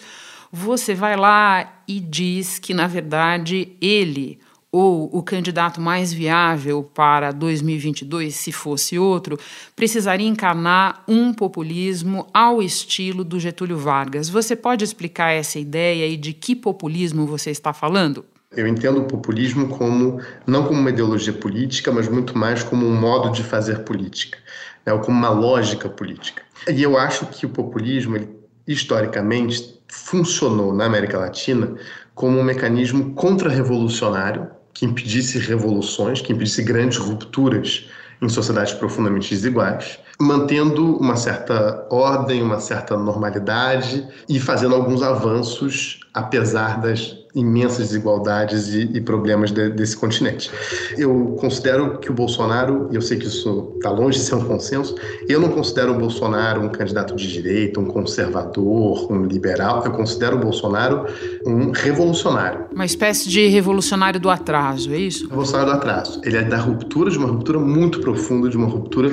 você 0.52 0.96
vai 0.96 1.16
lá 1.16 1.82
e 1.88 2.00
diz 2.00 2.58
que, 2.58 2.74
na 2.74 2.88
verdade, 2.88 3.74
ele 3.82 4.40
ou 4.72 5.10
o 5.12 5.24
candidato 5.24 5.82
mais 5.82 6.14
viável 6.14 6.84
para 6.84 7.32
2022, 7.32 8.36
se 8.36 8.52
fosse 8.52 9.00
outro, 9.00 9.38
precisaria 9.76 10.28
encarnar 10.28 11.04
um 11.08 11.34
populismo 11.34 12.28
ao 12.34 12.62
estilo 12.62 13.24
do 13.24 13.40
Getúlio 13.40 13.78
Vargas. 13.78 14.30
Você 14.30 14.56
pode 14.56 14.84
explicar 14.84 15.32
essa 15.32 15.58
ideia 15.58 16.08
e 16.08 16.16
de 16.16 16.34
que 16.34 16.56
populismo 16.56 17.26
você 17.26 17.50
está 17.50 17.74
falando? 17.74 18.24
Eu 18.56 18.68
entendo 18.68 19.00
o 19.00 19.06
populismo 19.06 19.70
como 19.70 20.20
não 20.46 20.66
como 20.66 20.80
uma 20.80 20.90
ideologia 20.90 21.34
política, 21.34 21.92
mas 21.92 22.08
muito 22.08 22.38
mais 22.38 22.64
como 22.64 22.86
um 22.86 22.96
modo 22.96 23.32
de 23.32 23.44
fazer 23.44 23.80
política, 23.80 24.38
né, 24.86 24.94
ou 24.94 25.00
como 25.00 25.18
uma 25.18 25.30
lógica 25.30 25.88
política. 25.88 26.42
E 26.68 26.82
eu 26.82 26.98
acho 26.98 27.26
que 27.28 27.46
o 27.46 27.50
populismo, 27.50 28.16
ele, 28.16 28.30
historicamente, 28.68 29.80
funcionou 29.88 30.74
na 30.74 30.86
América 30.86 31.18
Latina 31.18 31.76
como 32.14 32.40
um 32.40 32.44
mecanismo 32.44 33.14
contra-revolucionário 33.14 34.48
que 34.80 34.86
impedisse 34.86 35.38
revoluções, 35.40 36.22
que 36.22 36.32
impedisse 36.32 36.64
grandes 36.64 36.98
rupturas 36.98 37.86
em 38.22 38.30
sociedades 38.30 38.72
profundamente 38.74 39.30
desiguais, 39.30 40.00
mantendo 40.18 40.96
uma 40.98 41.18
certa 41.18 41.86
ordem, 41.90 42.42
uma 42.42 42.62
certa 42.62 42.96
normalidade 42.96 44.08
e 44.30 44.40
fazendo 44.40 44.76
alguns 44.76 45.04
avanços 45.04 46.00
apesar 46.14 46.80
das 46.80 47.14
imensas 47.36 47.90
desigualdades 47.90 48.74
e, 48.74 48.90
e 48.94 49.02
problemas 49.02 49.52
de, 49.52 49.70
desse 49.70 49.96
continente. 49.96 50.52
Eu 50.98 51.36
considero 51.40 52.00
que 52.00 52.10
o 52.10 52.14
Bolsonaro, 52.14 52.90
e 52.92 52.96
eu 52.96 53.02
sei 53.02 53.18
que 53.18 53.28
isso 53.28 53.74
está 53.76 53.92
longe 53.92 54.18
de 54.18 54.26
ser 54.26 54.36
um 54.36 54.46
consenso, 54.46 54.96
eu 55.28 55.40
não 55.40 55.50
considero 55.50 55.94
o 55.94 56.00
Bolsonaro 56.00 56.62
um 56.62 56.70
candidato 56.70 57.16
de 57.16 57.28
direita, 57.28 57.80
um 57.80 57.86
conservador, 57.86 59.12
um 59.12 59.26
liberal, 59.26 59.84
eu 59.86 59.92
considero 59.92 60.38
o 60.38 60.40
Bolsonaro 60.40 61.06
um 61.46 61.72
revolucionário. 61.72 62.66
Uma 62.74 62.86
espécie 62.86 63.30
de 63.30 63.48
revolucionário 63.48 64.20
do 64.20 64.30
atraso, 64.30 64.92
é 64.92 64.98
isso? 64.98 65.28
Revolucionário 65.28 65.74
do 65.74 65.78
atraso. 65.78 66.22
Ele 66.24 66.38
é 66.38 66.44
da 66.44 66.58
ruptura, 66.58 67.12
de 67.12 67.18
uma 67.18 67.28
ruptura 67.28 67.60
muito 67.60 68.00
profunda, 68.00 68.50
de 68.50 68.58
uma 68.58 68.68
ruptura 68.68 69.10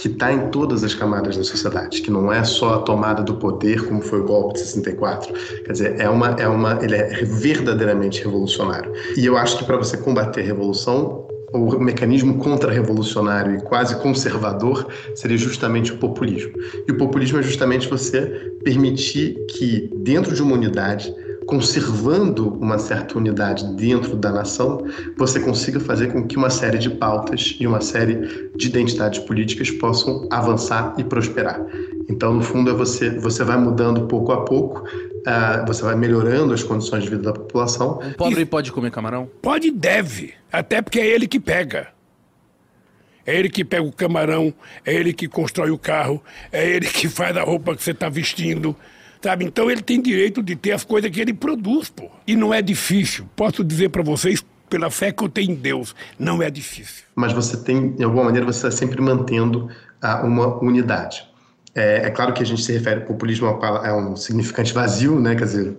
que 0.00 0.08
está 0.08 0.32
em 0.32 0.48
todas 0.48 0.82
as 0.84 0.94
camadas 0.94 1.36
da 1.36 1.44
sociedade, 1.44 2.00
que 2.00 2.10
não 2.10 2.32
é 2.32 2.42
só 2.44 2.74
a 2.74 2.78
tomada 2.78 3.22
do 3.22 3.34
poder, 3.34 3.86
como 3.86 4.00
foi 4.00 4.20
o 4.20 4.24
golpe 4.24 4.54
de 4.54 4.60
64. 4.60 5.32
Quer 5.64 5.72
dizer, 5.72 6.00
é 6.00 6.08
uma, 6.08 6.28
é 6.38 6.48
uma, 6.48 6.78
ele 6.82 6.94
é 6.94 7.24
verdadeiramente 7.58 8.22
revolucionário. 8.22 8.92
E 9.16 9.24
eu 9.24 9.36
acho 9.36 9.58
que 9.58 9.64
para 9.64 9.76
você 9.76 9.96
combater 9.96 10.40
a 10.40 10.44
revolução, 10.44 11.26
o 11.52 11.78
mecanismo 11.78 12.38
contra-revolucionário 12.38 13.56
e 13.56 13.62
quase 13.62 13.96
conservador 13.96 14.86
seria 15.14 15.38
justamente 15.38 15.92
o 15.92 15.96
populismo. 15.96 16.52
E 16.86 16.92
o 16.92 16.96
populismo 16.96 17.38
é 17.38 17.42
justamente 17.42 17.88
você 17.88 18.52
permitir 18.62 19.46
que, 19.48 19.90
dentro 19.96 20.34
de 20.34 20.42
uma 20.42 20.54
unidade, 20.54 21.14
conservando 21.46 22.48
uma 22.60 22.78
certa 22.78 23.16
unidade 23.16 23.64
dentro 23.74 24.14
da 24.14 24.30
nação, 24.30 24.84
você 25.16 25.40
consiga 25.40 25.80
fazer 25.80 26.12
com 26.12 26.26
que 26.26 26.36
uma 26.36 26.50
série 26.50 26.76
de 26.76 26.90
pautas 26.90 27.56
e 27.58 27.66
uma 27.66 27.80
série 27.80 28.50
de 28.54 28.66
identidades 28.66 29.20
políticas 29.20 29.70
possam 29.70 30.28
avançar 30.30 30.94
e 30.98 31.04
prosperar. 31.04 31.64
Então, 32.06 32.34
no 32.34 32.42
fundo, 32.42 32.70
é 32.70 32.74
você, 32.74 33.10
você 33.18 33.42
vai 33.44 33.56
mudando 33.56 34.06
pouco 34.06 34.30
a 34.32 34.44
pouco, 34.44 34.84
uh, 35.26 35.66
você 35.66 35.82
vai 35.82 35.94
melhorando 35.94 36.52
as 36.52 36.62
condições 36.62 37.04
de 37.04 37.10
vida 37.10 37.22
da 37.22 37.32
população. 37.32 38.00
Um 38.02 38.12
pobre 38.12 38.42
e... 38.42 38.46
pode 38.46 38.72
comer 38.72 38.90
camarão? 38.90 39.28
Pode 39.42 39.68
e 39.68 39.70
deve, 39.70 40.34
até 40.52 40.82
porque 40.82 41.00
é 41.00 41.06
ele 41.06 41.26
que 41.26 41.40
pega. 41.40 41.88
É 43.26 43.38
ele 43.38 43.50
que 43.50 43.62
pega 43.62 43.82
o 43.82 43.92
camarão, 43.92 44.54
é 44.86 44.94
ele 44.94 45.12
que 45.12 45.28
constrói 45.28 45.70
o 45.70 45.78
carro, 45.78 46.22
é 46.50 46.66
ele 46.66 46.86
que 46.86 47.08
faz 47.10 47.36
a 47.36 47.42
roupa 47.42 47.76
que 47.76 47.82
você 47.82 47.90
está 47.90 48.08
vestindo. 48.08 48.74
Sabe? 49.20 49.44
Então 49.44 49.70
ele 49.70 49.82
tem 49.82 50.00
direito 50.00 50.42
de 50.42 50.54
ter 50.54 50.72
as 50.72 50.84
coisas 50.84 51.10
que 51.10 51.20
ele 51.20 51.34
produz, 51.34 51.90
pô. 51.90 52.08
E 52.26 52.36
não 52.36 52.54
é 52.54 52.62
difícil. 52.62 53.28
Posso 53.34 53.64
dizer 53.64 53.90
para 53.90 54.02
vocês, 54.02 54.44
pela 54.70 54.90
fé 54.90 55.12
que 55.12 55.22
eu 55.22 55.28
tenho 55.28 55.52
em 55.52 55.54
Deus, 55.56 55.94
não 56.18 56.42
é 56.42 56.48
difícil. 56.50 57.04
Mas 57.14 57.32
você 57.32 57.56
tem, 57.56 57.92
de 57.92 58.04
alguma 58.04 58.24
maneira, 58.24 58.46
você 58.46 58.66
está 58.66 58.70
sempre 58.70 59.00
mantendo 59.02 59.68
uh, 60.02 60.26
uma 60.26 60.56
unidade. 60.62 61.28
É, 61.78 62.06
é, 62.06 62.10
claro 62.10 62.32
que 62.32 62.42
a 62.42 62.46
gente 62.46 62.60
se 62.60 62.72
refere 62.72 63.02
ao 63.02 63.06
populismo 63.06 63.46
é 63.46 63.94
um 63.94 64.16
significante 64.16 64.72
vazio, 64.72 65.20
né? 65.20 65.36
Quer 65.36 65.44
dizer, 65.44 65.76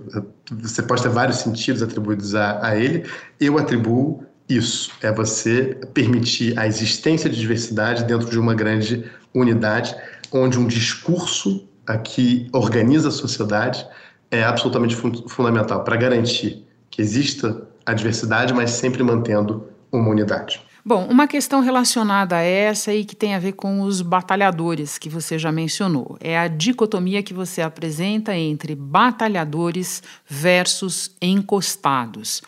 você 0.50 0.82
pode 0.82 1.04
ter 1.04 1.10
vários 1.10 1.40
sentidos 1.40 1.84
atribuídos 1.84 2.36
a, 2.36 2.66
a 2.66 2.78
ele. 2.78 3.06
Eu 3.38 3.58
atribuo 3.58 4.24
isso, 4.48 4.92
é 5.02 5.12
você 5.12 5.78
permitir 5.94 6.58
a 6.58 6.66
existência 6.66 7.30
de 7.30 7.38
diversidade 7.38 8.06
dentro 8.06 8.30
de 8.30 8.40
uma 8.40 8.56
grande 8.56 9.12
unidade, 9.36 9.94
onde 10.32 10.58
um 10.58 10.68
discurso 10.68 11.68
que 12.06 12.48
organiza 12.54 13.10
a 13.10 13.12
sociedade 13.12 13.86
é 14.32 14.42
absolutamente 14.42 14.96
fundamental 14.96 15.84
para 15.84 15.98
garantir 15.98 16.66
que 16.90 17.02
exista 17.02 17.68
a 17.86 17.94
diversidade, 17.94 18.54
mas 18.54 18.72
sempre 18.72 19.04
mantendo 19.04 19.68
uma 19.92 20.10
unidade. 20.10 20.62
Bom, 20.84 21.06
uma 21.08 21.28
questão 21.28 21.60
relacionada 21.60 22.38
a 22.38 22.42
essa 22.42 22.94
e 22.94 23.04
que 23.04 23.16
tem 23.16 23.36
a 23.36 23.40
ver 23.40 23.54
com 23.54 23.82
os 23.82 24.02
batalhadores 24.02 24.98
que 24.98 25.10
você 25.10 25.38
já 25.38 25.52
mencionou. 25.52 26.18
É 26.22 26.38
a 26.38 26.48
dicotomia 26.48 27.22
que 27.22 27.34
você 27.34 27.62
apresenta 27.62 28.36
entre 28.36 28.76
batalhadores 28.76 30.02
versus 30.26 31.16
encostados. 31.22 32.42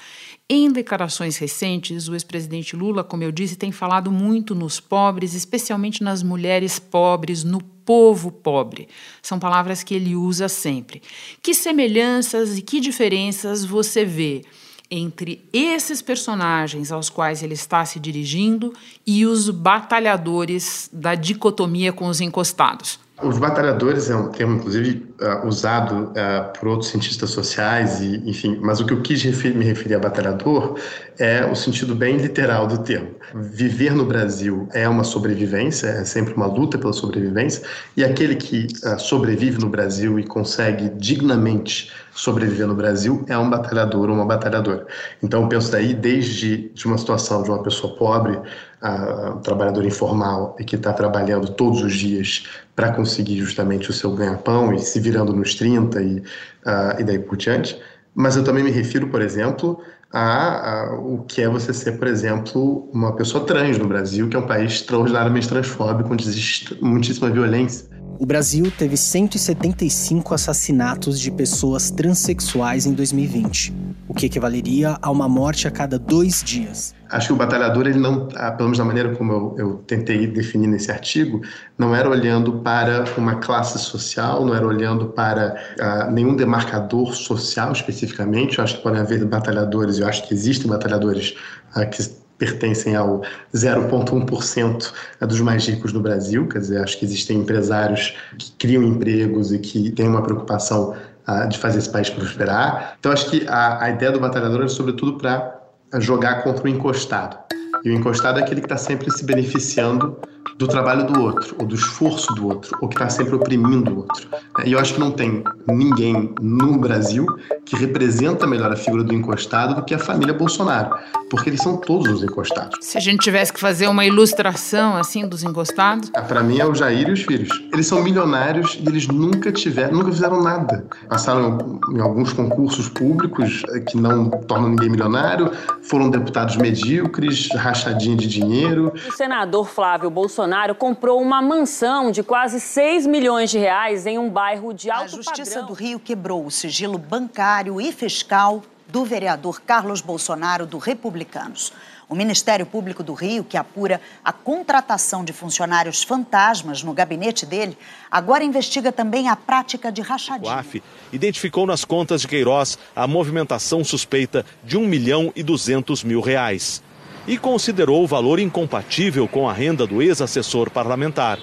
Em 0.49 0.71
declarações 0.71 1.37
recentes, 1.37 2.07
o 2.07 2.13
ex-presidente 2.13 2.75
Lula, 2.75 3.03
como 3.03 3.23
eu 3.23 3.31
disse, 3.31 3.55
tem 3.55 3.71
falado 3.71 4.11
muito 4.11 4.53
nos 4.55 4.79
pobres, 4.79 5.33
especialmente 5.33 6.03
nas 6.03 6.23
mulheres 6.23 6.79
pobres, 6.79 7.43
no 7.43 7.61
povo 7.61 8.31
pobre. 8.31 8.87
São 9.21 9.39
palavras 9.39 9.83
que 9.83 9.93
ele 9.93 10.15
usa 10.15 10.47
sempre. 10.47 11.01
Que 11.41 11.53
semelhanças 11.53 12.57
e 12.57 12.61
que 12.61 12.79
diferenças 12.79 13.65
você 13.65 14.05
vê 14.05 14.43
entre 14.91 15.47
esses 15.53 16.01
personagens 16.01 16.91
aos 16.91 17.09
quais 17.09 17.41
ele 17.41 17.53
está 17.53 17.85
se 17.85 17.97
dirigindo 17.99 18.73
e 19.07 19.25
os 19.25 19.49
batalhadores 19.49 20.89
da 20.91 21.15
dicotomia 21.15 21.93
com 21.93 22.07
os 22.07 22.19
encostados? 22.19 22.99
Os 23.23 23.37
batalhadores 23.37 24.09
é 24.09 24.15
um 24.15 24.29
termo, 24.29 24.57
inclusive, 24.57 25.05
uh, 25.21 25.47
usado 25.47 26.05
uh, 26.05 26.59
por 26.59 26.67
outros 26.67 26.89
cientistas 26.89 27.29
sociais, 27.29 28.01
e, 28.01 28.17
enfim, 28.25 28.59
mas 28.59 28.79
o 28.79 28.85
que 28.85 28.93
eu 28.93 29.01
quis 29.01 29.21
refer 29.21 29.53
me 29.53 29.63
referir 29.63 29.93
a 29.93 29.99
batalhador 29.99 30.79
é 31.19 31.45
o 31.45 31.55
sentido 31.55 31.93
bem 31.93 32.17
literal 32.17 32.65
do 32.65 32.79
termo. 32.79 33.11
Viver 33.33 33.93
no 33.95 34.05
Brasil 34.05 34.67
é 34.73 34.87
uma 34.89 35.03
sobrevivência, 35.03 35.87
é 35.87 36.03
sempre 36.03 36.33
uma 36.33 36.45
luta 36.45 36.77
pela 36.77 36.91
sobrevivência, 36.91 37.63
e 37.95 38.03
aquele 38.03 38.35
que 38.35 38.67
uh, 38.83 38.99
sobrevive 38.99 39.57
no 39.59 39.69
Brasil 39.69 40.19
e 40.19 40.23
consegue 40.23 40.89
dignamente 40.89 41.91
sobreviver 42.13 42.67
no 42.67 42.75
Brasil 42.75 43.23
é 43.27 43.37
um 43.37 43.49
batalhador 43.49 44.09
ou 44.09 44.15
uma 44.15 44.25
batalhadora. 44.25 44.85
Então, 45.23 45.43
eu 45.43 45.47
penso 45.47 45.71
daí 45.71 45.93
desde 45.93 46.69
de 46.73 46.85
uma 46.85 46.97
situação 46.97 47.41
de 47.41 47.49
uma 47.49 47.63
pessoa 47.63 47.95
pobre, 47.95 48.37
a, 48.81 49.39
trabalhador 49.43 49.85
informal 49.85 50.55
e 50.59 50.63
que 50.65 50.75
está 50.75 50.91
trabalhando 50.91 51.51
todos 51.53 51.81
os 51.81 51.93
dias 51.93 52.45
para 52.75 52.91
conseguir 52.91 53.37
justamente 53.37 53.89
o 53.89 53.93
seu 53.93 54.11
ganha-pão 54.11 54.73
e 54.73 54.79
se 54.79 54.99
virando 54.99 55.33
nos 55.33 55.55
30 55.55 56.01
e, 56.01 56.17
uh, 56.17 56.99
e 56.99 57.03
daí 57.03 57.19
por 57.19 57.37
diante. 57.37 57.79
Mas 58.13 58.35
eu 58.35 58.43
também 58.43 58.63
me 58.63 58.71
refiro, 58.71 59.07
por 59.07 59.21
exemplo, 59.21 59.81
a, 60.13 60.89
a, 60.89 60.95
o 60.95 61.23
que 61.23 61.41
é 61.41 61.47
você 61.47 61.73
ser, 61.73 61.97
por 61.97 62.07
exemplo, 62.07 62.89
uma 62.93 63.15
pessoa 63.15 63.45
trans 63.45 63.77
no 63.77 63.87
Brasil, 63.87 64.27
que 64.27 64.35
é 64.35 64.39
um 64.39 64.47
país 64.47 64.73
extraordinariamente 64.73 65.47
transfóbico, 65.47 66.13
existe 66.15 66.77
muitíssima 66.83 67.29
violência. 67.29 67.89
O 68.21 68.25
Brasil 68.27 68.71
teve 68.77 68.95
175 68.95 70.35
assassinatos 70.35 71.19
de 71.19 71.31
pessoas 71.31 71.89
transexuais 71.89 72.85
em 72.85 72.93
2020, 72.93 73.73
o 74.07 74.13
que 74.13 74.27
equivaleria 74.27 74.95
a 75.01 75.09
uma 75.09 75.27
morte 75.27 75.67
a 75.67 75.71
cada 75.71 75.97
dois 75.97 76.43
dias. 76.43 76.93
Acho 77.09 77.29
que 77.29 77.33
o 77.33 77.35
batalhador, 77.35 77.87
ele 77.87 77.97
não, 77.97 78.29
ah, 78.35 78.51
pelo 78.51 78.69
menos 78.69 78.77
da 78.77 78.85
maneira 78.85 79.15
como 79.15 79.33
eu, 79.33 79.55
eu 79.57 79.73
tentei 79.87 80.27
definir 80.27 80.67
nesse 80.67 80.91
artigo, 80.91 81.41
não 81.75 81.95
era 81.95 82.07
olhando 82.07 82.59
para 82.59 83.05
uma 83.17 83.37
classe 83.37 83.79
social, 83.79 84.45
não 84.45 84.53
era 84.53 84.67
olhando 84.67 85.07
para 85.07 85.55
uh, 85.79 86.11
nenhum 86.11 86.35
demarcador 86.35 87.15
social 87.15 87.71
especificamente. 87.71 88.59
Eu 88.59 88.63
acho 88.63 88.77
que 88.77 88.83
podem 88.83 89.01
haver 89.01 89.25
batalhadores, 89.25 89.97
eu 89.97 90.07
acho 90.07 90.27
que 90.27 90.33
existem 90.35 90.69
batalhadores 90.69 91.35
uh, 91.75 91.89
que 91.89 92.20
pertencem 92.41 92.95
ao 92.95 93.21
0,1% 93.53 94.91
dos 95.21 95.41
mais 95.41 95.67
ricos 95.67 95.93
do 95.93 95.99
Brasil. 95.99 96.47
Quer 96.47 96.57
dizer, 96.57 96.83
acho 96.83 96.97
que 96.97 97.05
existem 97.05 97.37
empresários 97.37 98.17
que 98.35 98.51
criam 98.53 98.81
empregos 98.81 99.53
e 99.53 99.59
que 99.59 99.91
têm 99.91 100.07
uma 100.07 100.23
preocupação 100.23 100.95
uh, 101.27 101.47
de 101.47 101.59
fazer 101.59 101.77
esse 101.77 101.89
país 101.91 102.09
prosperar. 102.09 102.95
Então, 102.99 103.11
acho 103.11 103.29
que 103.29 103.47
a, 103.47 103.83
a 103.83 103.89
ideia 103.91 104.11
do 104.11 104.19
batalhador 104.19 104.63
é, 104.63 104.67
sobretudo, 104.67 105.19
para 105.19 105.61
jogar 105.99 106.43
contra 106.43 106.65
o 106.65 106.67
encostado. 106.67 107.37
E 107.85 107.91
o 107.91 107.93
encostado 107.93 108.39
é 108.39 108.41
aquele 108.41 108.61
que 108.61 108.65
está 108.65 108.77
sempre 108.77 109.11
se 109.11 109.23
beneficiando 109.23 110.17
do 110.57 110.67
trabalho 110.67 111.05
do 111.07 111.21
outro, 111.21 111.55
ou 111.59 111.65
do 111.65 111.75
esforço 111.75 112.33
do 112.35 112.47
outro, 112.47 112.77
ou 112.81 112.87
que 112.87 112.95
está 112.95 113.09
sempre 113.09 113.35
oprimindo 113.35 113.91
o 113.91 113.97
outro. 113.97 114.27
E 114.65 114.73
eu 114.73 114.79
acho 114.79 114.93
que 114.93 114.99
não 114.99 115.11
tem 115.11 115.43
ninguém 115.67 116.33
no 116.41 116.77
Brasil 116.77 117.25
que 117.65 117.75
representa 117.75 118.45
melhor 118.45 118.71
a 118.71 118.75
figura 118.75 119.03
do 119.03 119.13
encostado 119.13 119.75
do 119.75 119.83
que 119.83 119.93
a 119.93 119.99
família 119.99 120.33
Bolsonaro, 120.33 120.95
porque 121.29 121.49
eles 121.49 121.61
são 121.61 121.77
todos 121.77 122.11
os 122.11 122.23
encostados. 122.23 122.77
Se 122.81 122.97
a 122.97 123.01
gente 123.01 123.19
tivesse 123.19 123.51
que 123.51 123.59
fazer 123.59 123.87
uma 123.87 124.05
ilustração 124.05 124.95
assim 124.95 125.27
dos 125.27 125.43
encostados, 125.43 126.11
ah, 126.13 126.21
para 126.21 126.43
mim 126.43 126.59
é 126.59 126.65
o 126.65 126.75
Jair 126.75 127.09
e 127.09 127.11
os 127.11 127.21
filhos. 127.21 127.49
Eles 127.73 127.87
são 127.87 128.03
milionários 128.03 128.77
e 128.79 128.87
eles 128.87 129.07
nunca 129.07 129.51
tiveram, 129.51 129.99
nunca 129.99 130.11
fizeram 130.11 130.41
nada. 130.43 130.85
Passaram 131.07 131.79
em 131.91 131.99
alguns 131.99 132.33
concursos 132.33 132.89
públicos 132.89 133.63
eh, 133.69 133.79
que 133.79 133.97
não 133.97 134.29
tornam 134.29 134.69
ninguém 134.69 134.89
milionário, 134.89 135.51
foram 135.81 136.09
deputados 136.09 136.55
medíocres, 136.57 137.49
rachadinho 137.55 138.17
de 138.17 138.27
dinheiro. 138.27 138.91
O 139.07 139.11
senador 139.13 139.67
Flávio 139.67 140.09
Bolsonaro 140.09 140.30
comprou 140.77 141.21
uma 141.21 141.41
mansão 141.41 142.11
de 142.11 142.23
quase 142.23 142.59
6 142.59 143.05
milhões 143.07 143.49
de 143.49 143.57
reais 143.57 144.05
em 144.05 144.17
um 144.17 144.29
bairro 144.29 144.73
de 144.73 144.89
alto 144.89 145.03
A 145.03 145.07
Justiça 145.07 145.59
padrão. 145.59 145.67
do 145.67 145.73
Rio 145.73 145.99
quebrou 145.99 146.45
o 146.45 146.51
sigilo 146.51 146.97
bancário 146.97 147.79
e 147.79 147.91
fiscal 147.91 148.61
do 148.87 149.05
vereador 149.05 149.61
Carlos 149.61 150.01
Bolsonaro 150.01 150.65
do 150.65 150.77
Republicanos. 150.77 151.71
O 152.09 152.15
Ministério 152.15 152.65
Público 152.65 153.01
do 153.01 153.13
Rio, 153.13 153.41
que 153.41 153.55
apura 153.55 154.01
a 154.21 154.33
contratação 154.33 155.23
de 155.23 155.31
funcionários 155.31 156.03
fantasmas 156.03 156.83
no 156.83 156.93
gabinete 156.93 157.45
dele, 157.45 157.77
agora 158.11 158.43
investiga 158.43 158.91
também 158.91 159.29
a 159.29 159.35
prática 159.37 159.89
de 159.89 160.01
rachadinha. 160.01 160.51
O 160.51 160.53
AF 160.53 160.83
identificou 161.13 161.65
nas 161.65 161.85
contas 161.85 162.19
de 162.19 162.27
Queiroz 162.27 162.77
a 162.93 163.07
movimentação 163.07 163.81
suspeita 163.81 164.45
de 164.61 164.77
1 164.77 164.85
milhão 164.85 165.31
e 165.37 165.41
200 165.41 166.03
mil 166.03 166.19
reais 166.19 166.83
e 167.27 167.37
considerou 167.37 168.03
o 168.03 168.07
valor 168.07 168.39
incompatível 168.39 169.27
com 169.27 169.47
a 169.47 169.53
renda 169.53 169.85
do 169.85 170.01
ex-assessor 170.01 170.69
parlamentar. 170.69 171.39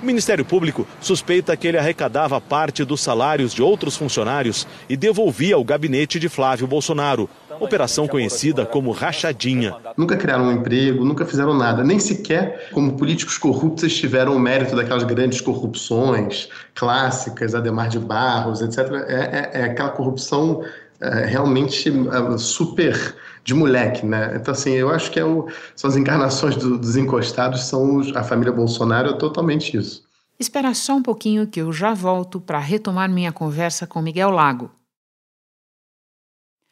O 0.00 0.06
Ministério 0.06 0.44
Público 0.44 0.86
suspeita 1.00 1.56
que 1.56 1.66
ele 1.66 1.76
arrecadava 1.76 2.40
parte 2.40 2.84
dos 2.84 3.00
salários 3.00 3.52
de 3.52 3.60
outros 3.60 3.96
funcionários 3.96 4.64
e 4.88 4.96
devolvia 4.96 5.56
ao 5.56 5.64
gabinete 5.64 6.20
de 6.20 6.28
Flávio 6.28 6.68
Bolsonaro, 6.68 7.28
operação 7.58 8.06
conhecida 8.06 8.64
como 8.64 8.92
rachadinha. 8.92 9.74
Nunca 9.96 10.16
criaram 10.16 10.44
um 10.44 10.52
emprego, 10.52 11.04
nunca 11.04 11.26
fizeram 11.26 11.52
nada, 11.52 11.82
nem 11.82 11.98
sequer 11.98 12.70
como 12.72 12.96
políticos 12.96 13.36
corruptos 13.36 13.96
tiveram 13.96 14.36
o 14.36 14.38
mérito 14.38 14.76
daquelas 14.76 15.02
grandes 15.02 15.40
corrupções 15.40 16.48
clássicas, 16.76 17.56
Ademar 17.56 17.88
de 17.88 17.98
Barros, 17.98 18.60
etc. 18.60 18.78
É, 19.08 19.50
é, 19.56 19.60
é 19.60 19.64
aquela 19.64 19.90
corrupção 19.90 20.62
é, 21.00 21.26
realmente 21.26 21.88
é, 21.88 22.38
super 22.38 23.16
de 23.44 23.54
moleque, 23.54 24.04
né? 24.04 24.36
Então, 24.36 24.52
assim, 24.52 24.72
eu 24.72 24.90
acho 24.90 25.10
que 25.10 25.18
é 25.18 25.24
o, 25.24 25.48
são 25.74 25.88
as 25.88 25.96
encarnações 25.96 26.56
do, 26.56 26.76
dos 26.76 26.96
encostados, 26.96 27.64
são 27.64 27.96
os, 27.96 28.14
a 28.14 28.22
família 28.22 28.52
Bolsonaro, 28.52 29.10
é 29.10 29.12
totalmente 29.16 29.76
isso. 29.76 30.06
Espera 30.38 30.72
só 30.74 30.94
um 30.94 31.02
pouquinho 31.02 31.46
que 31.46 31.60
eu 31.60 31.72
já 31.72 31.94
volto 31.94 32.40
para 32.40 32.58
retomar 32.58 33.10
minha 33.10 33.32
conversa 33.32 33.86
com 33.86 34.00
Miguel 34.00 34.30
Lago. 34.30 34.70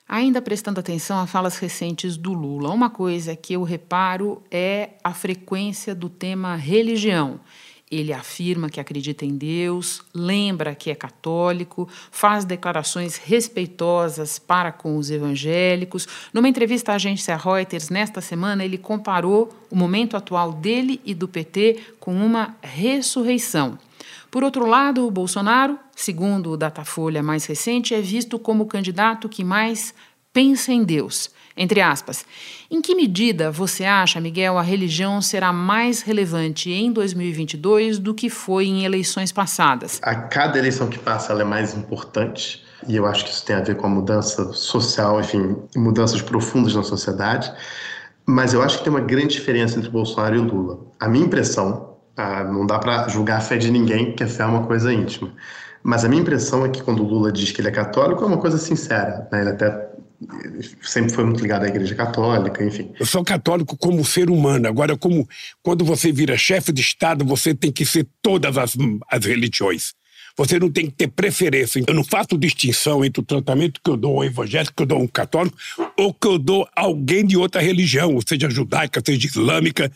Ainda 0.08 0.40
prestando 0.40 0.78
atenção 0.78 1.18
a 1.18 1.26
falas 1.26 1.58
recentes 1.58 2.16
do 2.16 2.32
Lula, 2.32 2.70
uma 2.70 2.88
coisa 2.88 3.34
que 3.34 3.54
eu 3.54 3.64
reparo 3.64 4.40
é 4.52 4.90
a 5.02 5.12
frequência 5.12 5.96
do 5.96 6.08
tema 6.08 6.54
religião. 6.54 7.40
Ele 7.88 8.12
afirma 8.12 8.68
que 8.68 8.80
acredita 8.80 9.24
em 9.24 9.36
Deus, 9.36 10.02
lembra 10.12 10.74
que 10.74 10.90
é 10.90 10.94
católico, 10.94 11.88
faz 12.10 12.44
declarações 12.44 13.16
respeitosas 13.16 14.40
para 14.40 14.72
com 14.72 14.96
os 14.96 15.08
evangélicos. 15.08 16.08
Numa 16.34 16.48
entrevista 16.48 16.90
à 16.90 16.94
agência 16.96 17.36
Reuters 17.36 17.88
nesta 17.88 18.20
semana, 18.20 18.64
ele 18.64 18.76
comparou 18.76 19.56
o 19.70 19.76
momento 19.76 20.16
atual 20.16 20.52
dele 20.52 21.00
e 21.04 21.14
do 21.14 21.28
PT 21.28 21.80
com 22.00 22.12
uma 22.12 22.56
ressurreição. 22.60 23.78
Por 24.32 24.42
outro 24.42 24.66
lado, 24.66 25.06
o 25.06 25.10
Bolsonaro, 25.10 25.78
segundo 25.94 26.50
o 26.50 26.56
Datafolha 26.56 27.22
mais 27.22 27.46
recente, 27.46 27.94
é 27.94 28.00
visto 28.00 28.36
como 28.36 28.64
o 28.64 28.66
candidato 28.66 29.28
que 29.28 29.44
mais 29.44 29.94
pensa 30.32 30.72
em 30.72 30.82
Deus. 30.82 31.30
Entre 31.56 31.80
aspas. 31.80 32.24
Em 32.70 32.82
que 32.82 32.94
medida 32.94 33.50
você 33.50 33.84
acha, 33.84 34.20
Miguel, 34.20 34.58
a 34.58 34.62
religião 34.62 35.22
será 35.22 35.52
mais 35.52 36.02
relevante 36.02 36.70
em 36.70 36.92
2022 36.92 37.98
do 37.98 38.12
que 38.12 38.28
foi 38.28 38.66
em 38.66 38.84
eleições 38.84 39.32
passadas? 39.32 39.98
A 40.02 40.14
cada 40.14 40.58
eleição 40.58 40.88
que 40.88 40.98
passa, 40.98 41.32
ela 41.32 41.42
é 41.42 41.44
mais 41.44 41.74
importante. 41.74 42.62
E 42.86 42.94
eu 42.94 43.06
acho 43.06 43.24
que 43.24 43.30
isso 43.30 43.44
tem 43.44 43.56
a 43.56 43.60
ver 43.60 43.76
com 43.76 43.86
a 43.86 43.90
mudança 43.90 44.52
social, 44.52 45.18
enfim, 45.18 45.56
mudanças 45.74 46.20
profundas 46.20 46.74
na 46.74 46.82
sociedade. 46.82 47.50
Mas 48.26 48.52
eu 48.52 48.62
acho 48.62 48.78
que 48.78 48.84
tem 48.84 48.92
uma 48.92 49.00
grande 49.00 49.28
diferença 49.28 49.78
entre 49.78 49.88
Bolsonaro 49.88 50.34
e 50.34 50.38
Lula. 50.38 50.80
A 51.00 51.08
minha 51.08 51.24
impressão, 51.24 51.96
ah, 52.16 52.44
não 52.44 52.66
dá 52.66 52.78
para 52.78 53.08
julgar 53.08 53.38
a 53.38 53.40
fé 53.40 53.56
de 53.56 53.70
ninguém, 53.70 54.06
porque 54.06 54.24
a 54.24 54.28
fé 54.28 54.42
é 54.42 54.46
uma 54.46 54.66
coisa 54.66 54.92
íntima. 54.92 55.32
Mas 55.82 56.04
a 56.04 56.08
minha 56.08 56.20
impressão 56.20 56.66
é 56.66 56.68
que 56.68 56.82
quando 56.82 57.04
o 57.04 57.06
Lula 57.06 57.30
diz 57.30 57.52
que 57.52 57.60
ele 57.60 57.68
é 57.68 57.70
católico, 57.70 58.24
é 58.24 58.26
uma 58.26 58.38
coisa 58.38 58.58
sincera. 58.58 59.28
Né? 59.30 59.40
Ele 59.40 59.50
até 59.50 59.88
sempre 60.82 61.12
foi 61.12 61.24
muito 61.24 61.40
ligado 61.40 61.64
à 61.64 61.68
Igreja 61.68 61.94
Católica, 61.94 62.64
enfim. 62.64 62.92
Eu 62.98 63.06
sou 63.06 63.24
católico 63.24 63.76
como 63.76 64.04
ser 64.04 64.30
humano. 64.30 64.66
Agora, 64.68 64.96
como 64.96 65.28
quando 65.62 65.84
você 65.84 66.10
vira 66.10 66.36
chefe 66.36 66.72
de 66.72 66.80
Estado, 66.80 67.24
você 67.24 67.54
tem 67.54 67.70
que 67.70 67.84
ser 67.84 68.06
todas 68.22 68.56
as, 68.56 68.76
as 69.10 69.24
religiões. 69.24 69.94
Você 70.36 70.58
não 70.58 70.70
tem 70.70 70.86
que 70.86 70.92
ter 70.92 71.08
preferência. 71.08 71.82
Eu 71.86 71.94
não 71.94 72.04
faço 72.04 72.36
distinção 72.36 73.04
entre 73.04 73.22
o 73.22 73.24
tratamento 73.24 73.80
que 73.82 73.90
eu 73.90 73.96
dou 73.96 74.16
ao 74.16 74.24
evangélico, 74.24 74.74
que 74.76 74.82
eu 74.82 74.86
dou 74.86 74.98
a 74.98 75.00
um 75.00 75.06
católico, 75.06 75.56
ou 75.96 76.12
que 76.12 76.26
eu 76.26 76.38
dou 76.38 76.68
a 76.76 76.82
alguém 76.82 77.24
de 77.24 77.36
outra 77.36 77.60
religião, 77.60 78.18
seja 78.26 78.50
judaica, 78.50 79.02
seja 79.04 79.26
islâmica, 79.26 79.90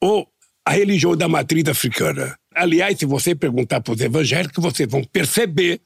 ou 0.00 0.28
a 0.64 0.72
religião 0.72 1.16
da 1.16 1.28
matriz 1.28 1.68
africana. 1.68 2.36
Aliás, 2.54 2.98
se 2.98 3.06
você 3.06 3.34
perguntar 3.34 3.80
para 3.80 3.94
os 3.94 4.00
evangélicos, 4.00 4.62
vocês 4.62 4.88
vão 4.88 5.04
perceber 5.04 5.80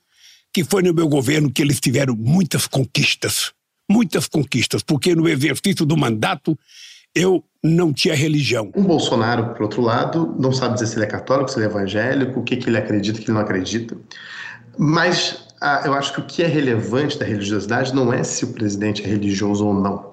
que 0.52 0.64
foi 0.64 0.82
no 0.82 0.94
meu 0.94 1.08
governo 1.08 1.50
que 1.50 1.60
eles 1.60 1.78
tiveram 1.78 2.16
muitas 2.16 2.66
conquistas 2.66 3.52
muitas 3.88 4.26
conquistas, 4.26 4.82
porque 4.82 5.14
no 5.14 5.28
exercício 5.28 5.86
do 5.86 5.96
mandato 5.96 6.58
eu 7.14 7.42
não 7.62 7.92
tinha 7.92 8.14
religião. 8.14 8.70
O 8.76 8.82
Bolsonaro, 8.82 9.54
por 9.54 9.62
outro 9.62 9.82
lado, 9.82 10.36
não 10.38 10.52
sabe 10.52 10.74
dizer 10.74 10.86
se 10.86 10.96
ele 10.96 11.04
é 11.04 11.08
católico, 11.08 11.50
se 11.50 11.58
ele 11.58 11.66
é 11.66 11.68
evangélico, 11.68 12.40
o 12.40 12.42
que, 12.42 12.56
que 12.56 12.68
ele 12.68 12.78
acredita, 12.78 13.18
o 13.18 13.22
que 13.22 13.28
ele 13.28 13.34
não 13.34 13.42
acredita. 13.42 13.96
Mas 14.78 15.48
ah, 15.60 15.82
eu 15.84 15.94
acho 15.94 16.12
que 16.12 16.20
o 16.20 16.24
que 16.24 16.42
é 16.42 16.46
relevante 16.46 17.18
da 17.18 17.24
religiosidade 17.24 17.94
não 17.94 18.12
é 18.12 18.22
se 18.22 18.44
o 18.44 18.52
presidente 18.52 19.02
é 19.02 19.06
religioso 19.08 19.66
ou 19.66 19.74
não, 19.74 20.12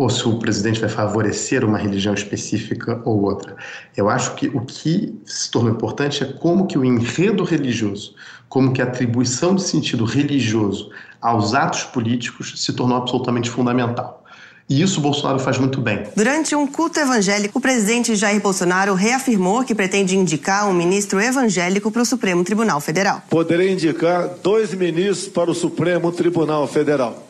ou 0.00 0.08
se 0.08 0.26
o 0.26 0.38
presidente 0.38 0.80
vai 0.80 0.88
favorecer 0.88 1.62
uma 1.62 1.76
religião 1.76 2.14
específica 2.14 3.02
ou 3.04 3.20
outra. 3.20 3.54
Eu 3.94 4.08
acho 4.08 4.34
que 4.34 4.48
o 4.48 4.62
que 4.62 5.14
se 5.26 5.50
tornou 5.50 5.70
importante 5.70 6.24
é 6.24 6.26
como 6.26 6.66
que 6.66 6.78
o 6.78 6.82
enredo 6.86 7.44
religioso, 7.44 8.14
como 8.48 8.72
que 8.72 8.80
a 8.80 8.86
atribuição 8.86 9.54
de 9.54 9.62
sentido 9.62 10.06
religioso 10.06 10.90
aos 11.20 11.52
atos 11.52 11.84
políticos 11.84 12.54
se 12.56 12.72
tornou 12.72 12.96
absolutamente 12.96 13.50
fundamental. 13.50 14.24
E 14.70 14.80
isso 14.80 15.00
o 15.00 15.02
Bolsonaro 15.02 15.38
faz 15.38 15.58
muito 15.58 15.82
bem. 15.82 16.04
Durante 16.16 16.54
um 16.54 16.66
culto 16.66 16.98
evangélico, 16.98 17.58
o 17.58 17.60
presidente 17.60 18.16
Jair 18.16 18.40
Bolsonaro 18.40 18.94
reafirmou 18.94 19.64
que 19.64 19.74
pretende 19.74 20.16
indicar 20.16 20.66
um 20.66 20.72
ministro 20.72 21.20
evangélico 21.20 21.90
para 21.90 22.00
o 22.00 22.06
Supremo 22.06 22.42
Tribunal 22.42 22.80
Federal. 22.80 23.22
Poderei 23.28 23.70
indicar 23.70 24.30
dois 24.42 24.72
ministros 24.72 25.28
para 25.28 25.50
o 25.50 25.54
Supremo 25.54 26.10
Tribunal 26.10 26.66
Federal. 26.66 27.22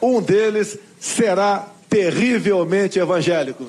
Um 0.00 0.22
deles 0.22 0.78
será 0.98 1.66
terrivelmente 1.90 2.98
evangélico. 2.98 3.66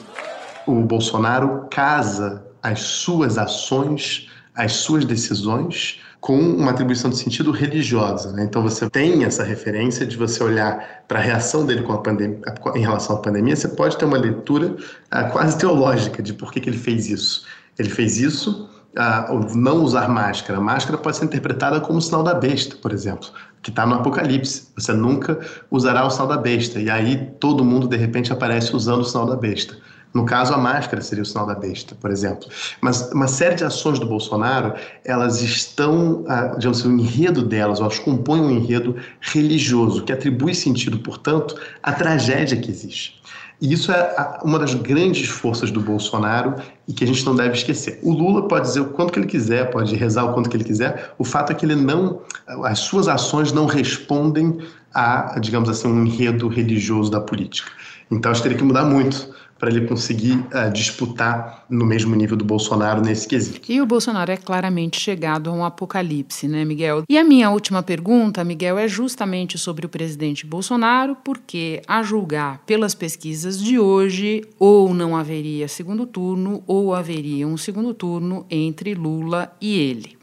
O 0.67 0.75
Bolsonaro 0.75 1.67
casa 1.71 2.45
as 2.61 2.79
suas 2.79 3.39
ações, 3.39 4.29
as 4.55 4.73
suas 4.73 5.03
decisões 5.03 5.99
com 6.19 6.37
uma 6.39 6.69
atribuição 6.69 7.09
de 7.09 7.17
sentido 7.17 7.49
religiosa. 7.49 8.31
Né? 8.31 8.43
Então 8.43 8.61
você 8.61 8.87
tem 8.87 9.23
essa 9.23 9.43
referência 9.43 10.05
de 10.05 10.15
você 10.15 10.43
olhar 10.43 11.03
para 11.07 11.17
a 11.17 11.21
reação 11.21 11.65
dele 11.65 11.81
com 11.81 11.93
a 11.93 11.97
pandemia, 11.97 12.39
em 12.75 12.81
relação 12.81 13.15
à 13.15 13.19
pandemia, 13.19 13.55
você 13.55 13.67
pode 13.67 13.97
ter 13.97 14.05
uma 14.05 14.19
leitura 14.19 14.67
uh, 14.67 15.31
quase 15.31 15.57
teológica 15.57 16.21
de 16.21 16.33
por 16.33 16.53
que, 16.53 16.61
que 16.61 16.69
ele 16.69 16.77
fez 16.77 17.09
isso. 17.09 17.45
Ele 17.79 17.89
fez 17.89 18.19
isso 18.19 18.69
não 19.55 19.83
usar 19.83 20.09
máscara. 20.09 20.59
A 20.59 20.61
máscara 20.61 20.97
pode 20.97 21.17
ser 21.17 21.25
interpretada 21.25 21.79
como 21.79 22.01
sinal 22.01 22.23
da 22.23 22.33
besta, 22.33 22.75
por 22.75 22.91
exemplo, 22.91 23.29
que 23.61 23.69
está 23.69 23.85
no 23.85 23.95
Apocalipse. 23.95 24.67
Você 24.75 24.93
nunca 24.93 25.39
usará 25.69 26.05
o 26.05 26.09
sinal 26.09 26.27
da 26.27 26.37
besta. 26.37 26.79
E 26.79 26.89
aí 26.89 27.31
todo 27.39 27.63
mundo, 27.63 27.87
de 27.87 27.97
repente, 27.97 28.33
aparece 28.33 28.75
usando 28.75 29.01
o 29.01 29.05
sinal 29.05 29.25
da 29.25 29.35
besta. 29.35 29.77
No 30.13 30.25
caso, 30.25 30.53
a 30.53 30.57
máscara 30.57 31.01
seria 31.01 31.21
o 31.21 31.25
sinal 31.25 31.45
da 31.45 31.55
besta, 31.55 31.95
por 31.95 32.11
exemplo. 32.11 32.49
Mas 32.81 33.09
uma 33.13 33.27
série 33.27 33.55
de 33.55 33.63
ações 33.63 33.97
do 33.97 34.05
Bolsonaro, 34.05 34.73
elas 35.05 35.41
estão, 35.41 36.25
ah, 36.27 36.53
digamos 36.57 36.81
assim, 36.81 36.93
o 36.93 36.99
enredo 36.99 37.43
delas, 37.43 37.79
elas 37.79 37.97
compõem 37.97 38.41
um 38.41 38.51
enredo 38.51 38.97
religioso, 39.21 40.03
que 40.03 40.11
atribui 40.11 40.53
sentido, 40.53 40.99
portanto, 40.99 41.55
à 41.81 41.93
tragédia 41.93 42.57
que 42.57 42.69
existe. 42.69 43.21
E 43.61 43.71
isso 43.71 43.91
é 43.91 44.39
uma 44.43 44.57
das 44.57 44.73
grandes 44.73 45.29
forças 45.29 45.69
do 45.69 45.79
Bolsonaro 45.79 46.55
e 46.91 46.93
que 46.93 47.05
a 47.05 47.07
gente 47.07 47.25
não 47.25 47.33
deve 47.33 47.55
esquecer. 47.55 47.99
O 48.03 48.11
Lula 48.11 48.49
pode 48.49 48.67
dizer 48.67 48.81
o 48.81 48.89
quanto 48.89 49.13
que 49.13 49.19
ele 49.19 49.25
quiser, 49.25 49.71
pode 49.71 49.95
rezar 49.95 50.25
o 50.25 50.33
quanto 50.33 50.49
que 50.49 50.57
ele 50.57 50.65
quiser, 50.65 51.13
o 51.17 51.23
fato 51.23 51.53
é 51.53 51.55
que 51.55 51.65
ele 51.65 51.75
não, 51.75 52.19
as 52.65 52.79
suas 52.79 53.07
ações 53.07 53.53
não 53.53 53.65
respondem 53.65 54.59
a, 54.93 55.39
digamos 55.39 55.69
assim, 55.69 55.87
um 55.87 56.05
enredo 56.05 56.49
religioso 56.49 57.09
da 57.09 57.21
política. 57.21 57.71
Então, 58.11 58.29
acho 58.29 58.41
que 58.41 58.49
teria 58.49 58.57
que 58.57 58.63
mudar 58.65 58.83
muito 58.83 59.33
para 59.61 59.69
ele 59.69 59.85
conseguir 59.85 60.33
uh, 60.33 60.73
disputar 60.73 61.65
no 61.69 61.85
mesmo 61.85 62.15
nível 62.15 62.35
do 62.35 62.43
Bolsonaro 62.43 62.99
nesse 62.99 63.27
quesito. 63.27 63.71
E 63.71 63.79
o 63.79 63.85
Bolsonaro 63.85 64.31
é 64.31 64.35
claramente 64.35 64.99
chegado 64.99 65.51
a 65.51 65.53
um 65.53 65.63
apocalipse, 65.63 66.47
né, 66.47 66.65
Miguel? 66.65 67.03
E 67.07 67.15
a 67.15 67.23
minha 67.23 67.51
última 67.51 67.83
pergunta, 67.83 68.43
Miguel, 68.43 68.79
é 68.79 68.87
justamente 68.87 69.59
sobre 69.59 69.85
o 69.85 69.89
presidente 69.89 70.47
Bolsonaro, 70.47 71.15
porque, 71.23 71.83
a 71.87 72.01
julgar 72.01 72.63
pelas 72.65 72.95
pesquisas 72.95 73.61
de 73.61 73.77
hoje, 73.77 74.43
ou 74.57 74.95
não 74.95 75.15
haveria 75.15 75.67
segundo 75.67 76.07
turno, 76.07 76.63
ou 76.65 76.95
haveria 76.95 77.47
um 77.47 77.55
segundo 77.55 77.93
turno 77.93 78.47
entre 78.49 78.95
Lula 78.95 79.55
e 79.61 79.77
ele. 79.77 80.20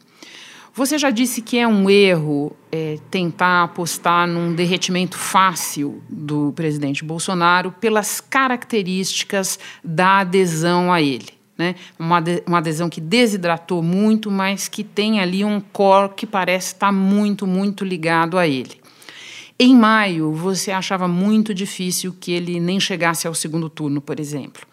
Você 0.79 0.97
já 0.97 1.11
disse 1.11 1.43
que 1.43 1.59
é 1.59 1.67
um 1.67 1.91
erro 1.91 2.57
é, 2.71 2.99
tentar 3.11 3.65
apostar 3.65 4.29
num 4.29 4.55
derretimento 4.55 5.19
fácil 5.19 6.01
do 6.09 6.53
presidente 6.53 7.05
Bolsonaro 7.05 7.73
pelas 7.81 8.21
características 8.21 9.59
da 9.83 10.21
adesão 10.21 10.93
a 10.93 11.03
ele. 11.03 11.31
Né? 11.59 11.75
Uma, 11.99 12.23
uma 12.47 12.59
adesão 12.59 12.89
que 12.89 13.01
desidratou 13.01 13.83
muito, 13.83 14.31
mas 14.31 14.69
que 14.69 14.85
tem 14.85 15.19
ali 15.19 15.45
um 15.45 15.61
core 15.61 16.15
que 16.15 16.25
parece 16.25 16.75
estar 16.75 16.93
muito, 16.93 17.45
muito 17.45 17.85
ligado 17.85 18.39
a 18.39 18.47
ele. 18.47 18.81
Em 19.59 19.75
maio, 19.75 20.31
você 20.33 20.71
achava 20.71 21.09
muito 21.09 21.53
difícil 21.53 22.15
que 22.21 22.31
ele 22.31 22.61
nem 22.61 22.79
chegasse 22.79 23.27
ao 23.27 23.35
segundo 23.35 23.69
turno, 23.69 24.01
por 24.01 24.21
exemplo. 24.21 24.65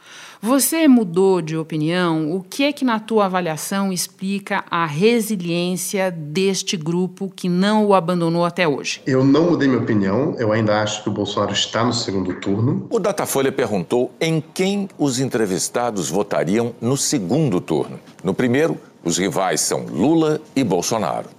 Você 0.45 0.87
mudou 0.87 1.41
de 1.41 1.57
opinião? 1.57 2.31
O 2.31 2.43
que 2.43 2.65
é 2.65 2.71
que, 2.71 2.85
na 2.85 2.99
tua 2.99 3.25
avaliação, 3.25 3.91
explica 3.91 4.63
a 4.69 4.85
resiliência 4.85 6.11
deste 6.11 6.77
grupo 6.77 7.33
que 7.35 7.49
não 7.49 7.83
o 7.87 7.95
abandonou 7.95 8.45
até 8.45 8.67
hoje? 8.67 9.01
Eu 9.07 9.25
não 9.25 9.49
mudei 9.49 9.67
minha 9.67 9.81
opinião. 9.81 10.35
Eu 10.37 10.51
ainda 10.51 10.83
acho 10.83 11.01
que 11.01 11.09
o 11.09 11.11
Bolsonaro 11.11 11.51
está 11.51 11.83
no 11.83 11.91
segundo 11.91 12.31
turno. 12.35 12.85
O 12.91 12.99
Datafolha 12.99 13.51
perguntou 13.51 14.11
em 14.21 14.39
quem 14.53 14.87
os 14.99 15.19
entrevistados 15.19 16.11
votariam 16.11 16.75
no 16.79 16.95
segundo 16.95 17.59
turno. 17.59 17.99
No 18.23 18.35
primeiro, 18.35 18.77
os 19.03 19.17
rivais 19.17 19.61
são 19.61 19.87
Lula 19.87 20.39
e 20.55 20.63
Bolsonaro. 20.63 21.34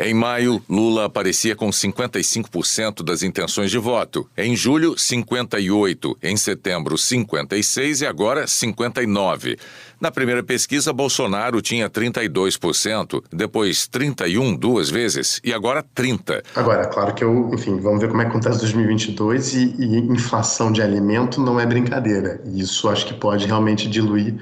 Em 0.00 0.14
maio, 0.14 0.62
Lula 0.68 1.06
aparecia 1.06 1.56
com 1.56 1.70
55% 1.70 3.02
das 3.02 3.24
intenções 3.24 3.68
de 3.68 3.78
voto. 3.78 4.30
Em 4.36 4.54
julho, 4.54 4.94
58%. 4.94 6.16
Em 6.22 6.36
setembro, 6.36 6.94
56% 6.94 8.02
e 8.02 8.06
agora 8.06 8.44
59%. 8.44 9.58
Na 10.00 10.12
primeira 10.12 10.40
pesquisa, 10.44 10.92
Bolsonaro 10.92 11.60
tinha 11.60 11.90
32%, 11.90 13.24
depois 13.32 13.88
31% 13.88 14.56
duas 14.56 14.88
vezes 14.88 15.40
e 15.42 15.52
agora 15.52 15.82
30%. 15.82 16.44
Agora, 16.54 16.86
claro 16.86 17.12
que 17.12 17.24
eu, 17.24 17.50
enfim, 17.52 17.80
vamos 17.80 18.00
ver 18.00 18.08
como 18.08 18.22
é 18.22 18.24
que 18.26 18.30
acontece 18.30 18.60
2022 18.60 19.54
e, 19.54 19.74
e 19.80 19.98
inflação 19.98 20.70
de 20.70 20.80
alimento 20.80 21.40
não 21.40 21.58
é 21.58 21.66
brincadeira. 21.66 22.40
Isso 22.54 22.88
acho 22.88 23.04
que 23.04 23.14
pode 23.14 23.46
realmente 23.46 23.88
diluir 23.88 24.36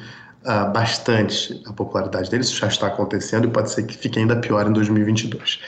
uh, 0.47 0.71
bastante 0.73 1.61
a 1.67 1.73
popularidade 1.73 2.31
dele, 2.31 2.45
isso 2.45 2.57
já 2.57 2.69
está 2.69 2.87
acontecendo 2.87 3.47
e 3.47 3.51
pode 3.51 3.71
ser 3.71 3.85
que 3.85 3.97
fique 3.97 4.19
ainda 4.19 4.37
pior 4.37 4.67
em 4.67 4.73
2022. 4.73 5.59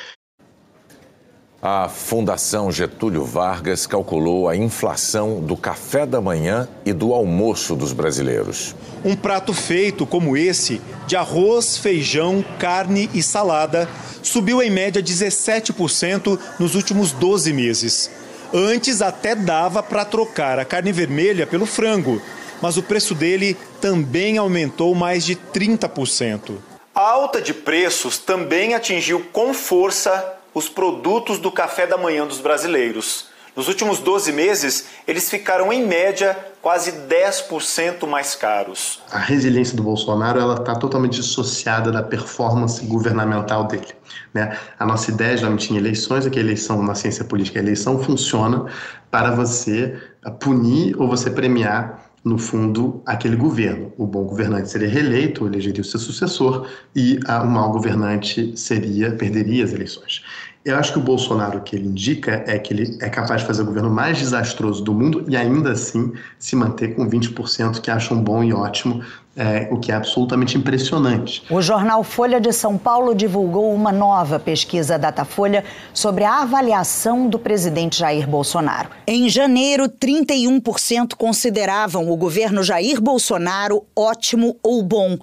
A 1.60 1.88
Fundação 1.88 2.70
Getúlio 2.70 3.24
Vargas 3.24 3.84
calculou 3.84 4.48
a 4.48 4.54
inflação 4.54 5.40
do 5.40 5.56
café 5.56 6.06
da 6.06 6.20
manhã 6.20 6.68
e 6.86 6.92
do 6.92 7.12
almoço 7.12 7.74
dos 7.74 7.92
brasileiros. 7.92 8.76
Um 9.04 9.16
prato 9.16 9.52
feito 9.52 10.06
como 10.06 10.36
esse, 10.36 10.80
de 11.08 11.16
arroz, 11.16 11.76
feijão, 11.76 12.44
carne 12.60 13.10
e 13.12 13.24
salada, 13.24 13.88
subiu 14.22 14.62
em 14.62 14.70
média 14.70 15.02
17% 15.02 16.38
nos 16.60 16.76
últimos 16.76 17.10
12 17.10 17.52
meses. 17.52 18.08
Antes 18.54 19.02
até 19.02 19.34
dava 19.34 19.82
para 19.82 20.04
trocar 20.04 20.60
a 20.60 20.64
carne 20.64 20.92
vermelha 20.92 21.44
pelo 21.44 21.66
frango, 21.66 22.22
mas 22.60 22.76
o 22.76 22.82
preço 22.82 23.14
dele 23.14 23.56
também 23.80 24.38
aumentou 24.38 24.94
mais 24.94 25.24
de 25.24 25.34
30%. 25.36 26.56
A 26.94 27.00
alta 27.00 27.40
de 27.40 27.54
preços 27.54 28.18
também 28.18 28.74
atingiu 28.74 29.24
com 29.32 29.54
força 29.54 30.34
os 30.52 30.68
produtos 30.68 31.38
do 31.38 31.52
café 31.52 31.86
da 31.86 31.96
manhã 31.96 32.26
dos 32.26 32.40
brasileiros. 32.40 33.26
Nos 33.54 33.66
últimos 33.66 33.98
12 33.98 34.32
meses, 34.32 34.84
eles 35.06 35.28
ficaram, 35.28 35.72
em 35.72 35.84
média, 35.84 36.36
quase 36.62 36.92
10% 36.92 38.06
mais 38.06 38.36
caros. 38.36 39.00
A 39.10 39.18
resiliência 39.18 39.76
do 39.76 39.82
Bolsonaro 39.82 40.52
está 40.52 40.76
totalmente 40.76 41.20
dissociada 41.20 41.90
da 41.90 42.00
performance 42.00 42.84
governamental 42.86 43.64
dele. 43.64 43.88
Né? 44.32 44.56
A 44.78 44.86
nossa 44.86 45.10
ideia, 45.10 45.36
geralmente, 45.36 45.72
em 45.72 45.76
eleições, 45.76 46.24
é 46.24 46.30
que 46.30 46.38
a 46.38 46.42
eleição, 46.42 46.80
na 46.82 46.94
ciência 46.94 47.24
política, 47.24 47.58
a 47.58 47.62
eleição 47.62 48.00
funciona 48.00 48.66
para 49.10 49.32
você 49.32 50.00
punir 50.38 50.94
ou 50.96 51.08
você 51.08 51.28
premiar 51.28 52.07
no 52.28 52.38
fundo, 52.38 53.02
aquele 53.06 53.36
governo. 53.36 53.92
O 53.96 54.06
bom 54.06 54.24
governante 54.24 54.70
seria 54.70 54.88
reeleito, 54.88 55.46
elegeria 55.46 55.80
o 55.80 55.84
seu 55.84 55.98
sucessor, 55.98 56.68
e 56.94 57.18
o 57.26 57.46
mau 57.46 57.72
governante 57.72 58.56
seria 58.56 59.10
perderia 59.12 59.64
as 59.64 59.72
eleições. 59.72 60.22
Eu 60.64 60.76
acho 60.76 60.92
que 60.92 60.98
o 60.98 61.02
Bolsonaro, 61.02 61.58
o 61.58 61.62
que 61.62 61.76
ele 61.76 61.86
indica 61.86 62.44
é 62.46 62.58
que 62.58 62.74
ele 62.74 62.98
é 63.00 63.08
capaz 63.08 63.40
de 63.40 63.46
fazer 63.46 63.62
o 63.62 63.64
governo 63.64 63.90
mais 63.90 64.18
desastroso 64.18 64.82
do 64.82 64.92
mundo 64.92 65.24
e 65.28 65.36
ainda 65.36 65.72
assim 65.72 66.12
se 66.38 66.54
manter 66.56 66.94
com 66.94 67.08
20% 67.08 67.80
que 67.80 67.90
acham 67.90 68.20
bom 68.20 68.42
e 68.42 68.52
ótimo, 68.52 69.02
é, 69.38 69.68
o 69.70 69.78
que 69.78 69.92
é 69.92 69.94
absolutamente 69.94 70.58
impressionante. 70.58 71.44
O 71.48 71.62
jornal 71.62 72.02
Folha 72.02 72.40
de 72.40 72.52
São 72.52 72.76
Paulo 72.76 73.14
divulgou 73.14 73.72
uma 73.72 73.92
nova 73.92 74.40
pesquisa 74.40 74.98
Datafolha 74.98 75.64
sobre 75.94 76.24
a 76.24 76.42
avaliação 76.42 77.28
do 77.28 77.38
presidente 77.38 78.00
Jair 78.00 78.28
Bolsonaro. 78.28 78.90
Em 79.06 79.28
janeiro, 79.28 79.88
31% 79.88 81.14
consideravam 81.16 82.10
o 82.10 82.16
governo 82.16 82.64
Jair 82.64 83.00
Bolsonaro 83.00 83.84
ótimo 83.94 84.56
ou 84.60 84.82
bom. 84.82 85.16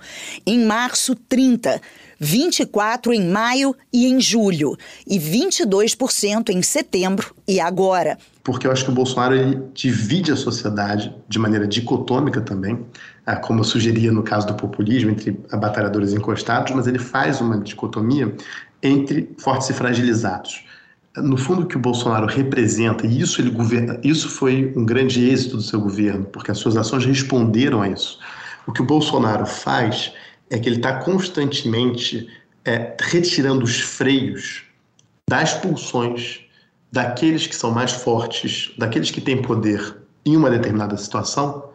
Em 0.47 0.65
março, 0.65 1.13
30%. 1.13 1.81
24% 2.21 3.13
em 3.13 3.29
maio 3.29 3.75
e 3.91 4.07
em 4.07 4.19
julho, 4.19 4.77
e 5.07 5.19
22% 5.19 6.49
em 6.49 6.61
setembro 6.61 7.35
e 7.47 7.59
agora. 7.59 8.17
Porque 8.43 8.67
eu 8.67 8.71
acho 8.71 8.85
que 8.85 8.91
o 8.91 8.93
Bolsonaro 8.93 9.35
ele 9.35 9.61
divide 9.73 10.31
a 10.31 10.35
sociedade 10.35 11.13
de 11.27 11.39
maneira 11.39 11.67
dicotômica 11.67 12.41
também, 12.41 12.85
ah, 13.25 13.35
como 13.35 13.61
eu 13.61 13.63
sugeria 13.63 14.11
no 14.11 14.21
caso 14.21 14.45
do 14.47 14.53
populismo, 14.53 15.11
entre 15.11 15.31
batalhadores 15.51 16.13
encostados, 16.13 16.73
mas 16.73 16.85
ele 16.85 16.99
faz 16.99 17.41
uma 17.41 17.59
dicotomia 17.59 18.35
entre 18.83 19.33
fortes 19.37 19.69
e 19.69 19.73
fragilizados. 19.73 20.63
No 21.17 21.37
fundo, 21.37 21.61
o 21.61 21.65
que 21.65 21.77
o 21.77 21.79
Bolsonaro 21.79 22.27
representa, 22.27 23.07
e 23.07 23.21
isso, 23.21 23.41
ele 23.41 23.49
governa, 23.49 23.99
isso 24.03 24.29
foi 24.29 24.73
um 24.75 24.85
grande 24.85 25.27
êxito 25.27 25.55
do 25.55 25.63
seu 25.63 25.79
governo, 25.79 26.25
porque 26.25 26.51
as 26.51 26.57
suas 26.57 26.75
ações 26.75 27.05
responderam 27.05 27.81
a 27.81 27.89
isso. 27.89 28.19
O 28.67 28.73
que 28.73 28.81
o 28.81 28.85
Bolsonaro 28.85 29.45
faz 29.45 30.11
é 30.49 30.59
que 30.59 30.69
ele 30.69 30.77
está 30.77 30.99
constantemente 30.99 32.27
é, 32.63 32.95
retirando 32.99 33.63
os 33.63 33.79
freios 33.79 34.63
das 35.29 35.53
pulsões 35.53 36.41
daqueles 36.91 37.47
que 37.47 37.55
são 37.55 37.71
mais 37.71 37.91
fortes, 37.91 38.71
daqueles 38.77 39.11
que 39.11 39.19
têm 39.19 39.41
poder 39.41 39.97
em 40.25 40.35
uma 40.35 40.49
determinada 40.49 40.95
situação, 40.97 41.65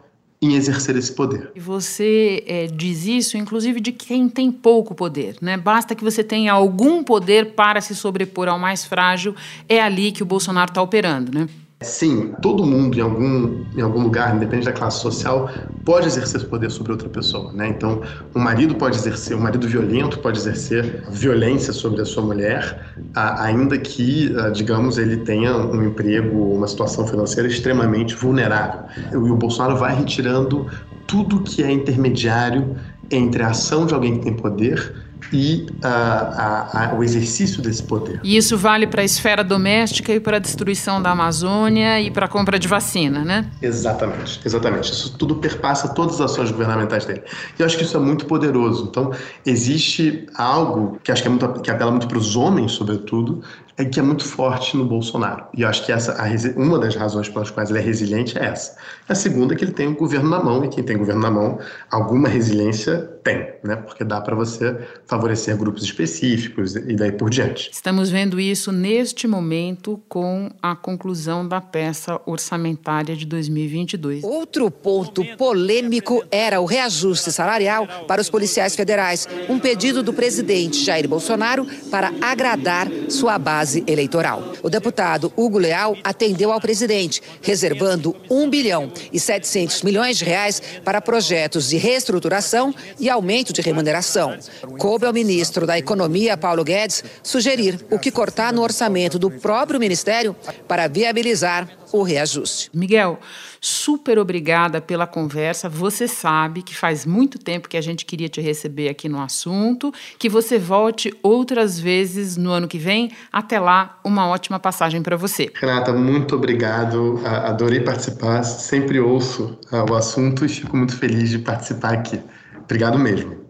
em 0.41 0.55
exercer 0.55 0.95
esse 0.95 1.13
poder. 1.13 1.51
E 1.55 1.59
você 1.59 2.43
é, 2.47 2.65
diz 2.65 3.05
isso, 3.05 3.37
inclusive, 3.37 3.79
de 3.79 3.91
quem 3.91 4.27
tem 4.27 4.51
pouco 4.51 4.95
poder, 4.95 5.35
né? 5.39 5.55
Basta 5.55 5.93
que 5.93 6.03
você 6.03 6.23
tenha 6.23 6.51
algum 6.51 7.03
poder 7.03 7.53
para 7.53 7.79
se 7.79 7.95
sobrepor 7.95 8.47
ao 8.47 8.57
mais 8.57 8.83
frágil, 8.83 9.35
é 9.69 9.79
ali 9.79 10.11
que 10.11 10.23
o 10.23 10.25
Bolsonaro 10.25 10.71
está 10.71 10.81
operando, 10.81 11.31
né? 11.31 11.47
Sim, 11.81 12.33
todo 12.43 12.63
mundo 12.63 12.97
em 12.97 13.01
algum, 13.01 13.65
em 13.75 13.81
algum 13.81 14.03
lugar, 14.03 14.35
independente 14.35 14.65
da 14.65 14.71
classe 14.71 15.01
social, 15.01 15.49
pode 15.83 16.05
exercer 16.05 16.47
poder 16.47 16.69
sobre 16.69 16.91
outra 16.91 17.09
pessoa, 17.09 17.51
né? 17.53 17.69
Então, 17.69 18.01
um 18.35 18.39
marido 18.39 18.75
pode 18.75 18.97
exercer, 18.97 19.35
um 19.35 19.41
marido 19.41 19.67
violento 19.67 20.19
pode 20.19 20.37
exercer 20.37 21.03
violência 21.09 21.73
sobre 21.73 22.01
a 22.01 22.05
sua 22.05 22.21
mulher, 22.23 22.93
ainda 23.15 23.79
que, 23.79 24.31
ah, 24.37 24.49
digamos, 24.49 24.99
ele 24.99 25.17
tenha 25.17 25.57
um 25.57 25.83
emprego 25.83 26.53
uma 26.53 26.67
situação 26.67 27.07
financeira 27.07 27.49
extremamente 27.49 28.13
vulnerável. 28.13 28.81
E 29.11 29.15
o 29.15 29.35
Bolsonaro 29.35 29.75
vai 29.75 29.95
retirando 29.95 30.67
tudo 31.07 31.41
que 31.41 31.63
é 31.63 31.71
intermediário 31.71 32.75
entre 33.09 33.41
a 33.41 33.49
ação 33.49 33.87
de 33.87 33.93
alguém 33.93 34.19
que 34.19 34.25
tem 34.25 34.33
poder 34.35 35.10
e 35.31 35.65
a, 35.83 36.91
a, 36.91 36.95
o 36.95 37.03
exercício 37.03 37.61
desse 37.61 37.83
poder. 37.83 38.19
E 38.23 38.37
isso 38.37 38.57
vale 38.57 38.87
para 38.87 39.01
a 39.01 39.05
esfera 39.05 39.43
doméstica 39.43 40.13
e 40.13 40.19
para 40.19 40.37
a 40.37 40.39
destruição 40.39 41.01
da 41.01 41.11
Amazônia 41.11 41.99
e 42.01 42.11
para 42.11 42.25
a 42.25 42.29
compra 42.29 42.59
de 42.59 42.67
vacina, 42.67 43.23
né? 43.23 43.49
Exatamente, 43.61 44.39
exatamente. 44.45 44.91
Isso 44.91 45.17
tudo 45.17 45.35
perpassa 45.35 45.89
todas 45.89 46.15
as 46.15 46.31
ações 46.31 46.51
governamentais 46.51 47.05
dele. 47.05 47.23
E 47.57 47.61
eu 47.61 47.65
acho 47.65 47.77
que 47.77 47.83
isso 47.83 47.95
é 47.95 47.99
muito 47.99 48.25
poderoso. 48.25 48.87
Então, 48.89 49.11
existe 49.45 50.25
algo 50.35 50.99
que 51.03 51.11
acho 51.11 51.21
que, 51.21 51.27
é 51.27 51.31
muito, 51.31 51.47
que 51.61 51.71
apela 51.71 51.91
muito 51.91 52.07
para 52.07 52.17
os 52.17 52.35
homens, 52.35 52.73
sobretudo, 52.73 53.41
é 53.77 53.85
que 53.85 53.99
é 53.99 54.03
muito 54.03 54.23
forte 54.23 54.75
no 54.75 54.85
Bolsonaro. 54.85 55.45
E 55.55 55.61
eu 55.61 55.67
acho 55.67 55.85
que 55.85 55.91
essa, 55.91 56.15
uma 56.55 56.79
das 56.79 56.95
razões 56.95 57.29
pelas 57.29 57.49
quais 57.49 57.69
ele 57.69 57.79
é 57.79 57.81
resiliente 57.81 58.37
é 58.37 58.45
essa. 58.45 58.75
A 59.07 59.15
segunda 59.15 59.53
é 59.53 59.57
que 59.57 59.63
ele 59.63 59.71
tem 59.71 59.87
o 59.87 59.95
governo 59.95 60.29
na 60.29 60.43
mão, 60.43 60.63
e 60.63 60.69
quem 60.69 60.83
tem 60.83 60.97
governo 60.97 61.21
na 61.21 61.31
mão, 61.31 61.59
alguma 61.89 62.27
resiliência 62.27 62.97
tem, 63.23 63.53
né? 63.63 63.75
Porque 63.75 64.03
dá 64.03 64.19
para 64.19 64.35
você 64.35 64.77
favorecer 65.05 65.55
grupos 65.55 65.83
específicos 65.83 66.75
e 66.75 66.95
daí 66.95 67.11
por 67.11 67.29
diante. 67.29 67.69
Estamos 67.71 68.09
vendo 68.09 68.39
isso 68.39 68.71
neste 68.71 69.27
momento 69.27 70.01
com 70.09 70.49
a 70.61 70.75
conclusão 70.75 71.47
da 71.47 71.61
peça 71.61 72.19
orçamentária 72.25 73.15
de 73.15 73.25
2022. 73.25 74.23
Outro 74.23 74.71
ponto 74.71 75.23
polêmico 75.37 76.23
era 76.31 76.59
o 76.59 76.65
reajuste 76.65 77.31
salarial 77.31 77.87
para 78.07 78.21
os 78.21 78.29
policiais 78.29 78.75
federais, 78.75 79.27
um 79.47 79.59
pedido 79.59 80.01
do 80.01 80.13
presidente 80.13 80.83
Jair 80.83 81.07
Bolsonaro 81.07 81.65
para 81.89 82.11
agradar 82.21 82.87
sua 83.09 83.37
base 83.37 83.60
base 83.61 83.83
eleitoral. 83.85 84.53
O 84.63 84.69
deputado 84.69 85.31
Hugo 85.37 85.59
Leal 85.59 85.95
atendeu 86.03 86.51
ao 86.51 86.59
presidente, 86.59 87.21
reservando 87.41 88.15
1 88.29 88.49
bilhão 88.49 88.91
e 89.13 89.19
700 89.19 89.83
milhões 89.83 90.17
de 90.17 90.25
reais 90.25 90.61
para 90.83 90.99
projetos 90.99 91.69
de 91.69 91.77
reestruturação 91.77 92.73
e 92.99 93.07
aumento 93.09 93.53
de 93.53 93.61
remuneração. 93.61 94.37
Coube 94.79 95.05
ao 95.05 95.13
ministro 95.13 95.67
da 95.67 95.77
Economia, 95.77 96.35
Paulo 96.35 96.63
Guedes, 96.63 97.03
sugerir 97.21 97.85
o 97.91 97.99
que 97.99 98.09
cortar 98.09 98.51
no 98.51 98.63
orçamento 98.63 99.19
do 99.19 99.29
próprio 99.29 99.79
ministério 99.79 100.35
para 100.67 100.87
viabilizar 100.87 101.67
o 101.91 102.03
reajuste. 102.03 102.69
Miguel, 102.73 103.19
super 103.59 104.17
obrigada 104.19 104.81
pela 104.81 105.05
conversa. 105.05 105.69
Você 105.69 106.07
sabe 106.07 106.61
que 106.61 106.75
faz 106.75 107.05
muito 107.05 107.37
tempo 107.37 107.69
que 107.69 107.77
a 107.77 107.81
gente 107.81 108.05
queria 108.05 108.29
te 108.29 108.41
receber 108.41 108.89
aqui 108.89 109.09
no 109.09 109.21
assunto, 109.21 109.93
que 110.17 110.29
você 110.29 110.57
volte 110.57 111.13
outras 111.21 111.79
vezes 111.79 112.37
no 112.37 112.51
ano 112.51 112.67
que 112.67 112.77
vem. 112.77 113.11
Até 113.31 113.59
lá, 113.59 113.99
uma 114.03 114.27
ótima 114.27 114.59
passagem 114.59 115.01
para 115.01 115.15
você. 115.15 115.51
Renata, 115.53 115.93
muito 115.93 116.35
obrigado. 116.35 117.21
Adorei 117.25 117.81
participar. 117.81 118.43
Sempre 118.43 118.99
ouço 118.99 119.57
ah, 119.71 119.85
o 119.89 119.95
assunto 119.95 120.45
e 120.45 120.49
fico 120.49 120.75
muito 120.75 120.95
feliz 120.97 121.29
de 121.29 121.39
participar 121.39 121.93
aqui. 121.93 122.19
Obrigado 122.63 122.97
mesmo. 122.97 123.41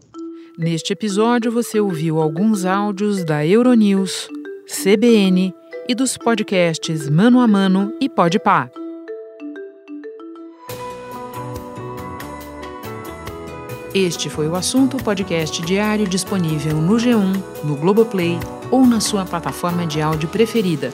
Neste 0.57 0.93
episódio, 0.93 1.51
você 1.51 1.79
ouviu 1.79 2.21
alguns 2.21 2.65
áudios 2.65 3.23
da 3.23 3.45
Euronews, 3.45 4.27
CBN 4.67 5.53
e 5.91 5.95
dos 5.95 6.15
podcasts 6.15 7.09
Mano 7.09 7.41
a 7.41 7.45
Mano 7.45 7.93
e 7.99 8.07
Pode 8.07 8.39
Pá. 8.39 8.71
Este 13.93 14.29
foi 14.29 14.47
o 14.47 14.55
assunto 14.55 14.95
podcast 14.95 15.61
diário 15.63 16.07
disponível 16.07 16.77
no 16.77 16.95
G1, 16.95 17.43
no 17.65 17.75
Globoplay 17.75 18.39
ou 18.71 18.87
na 18.87 19.01
sua 19.01 19.25
plataforma 19.25 19.85
de 19.85 20.01
áudio 20.01 20.29
preferida. 20.29 20.93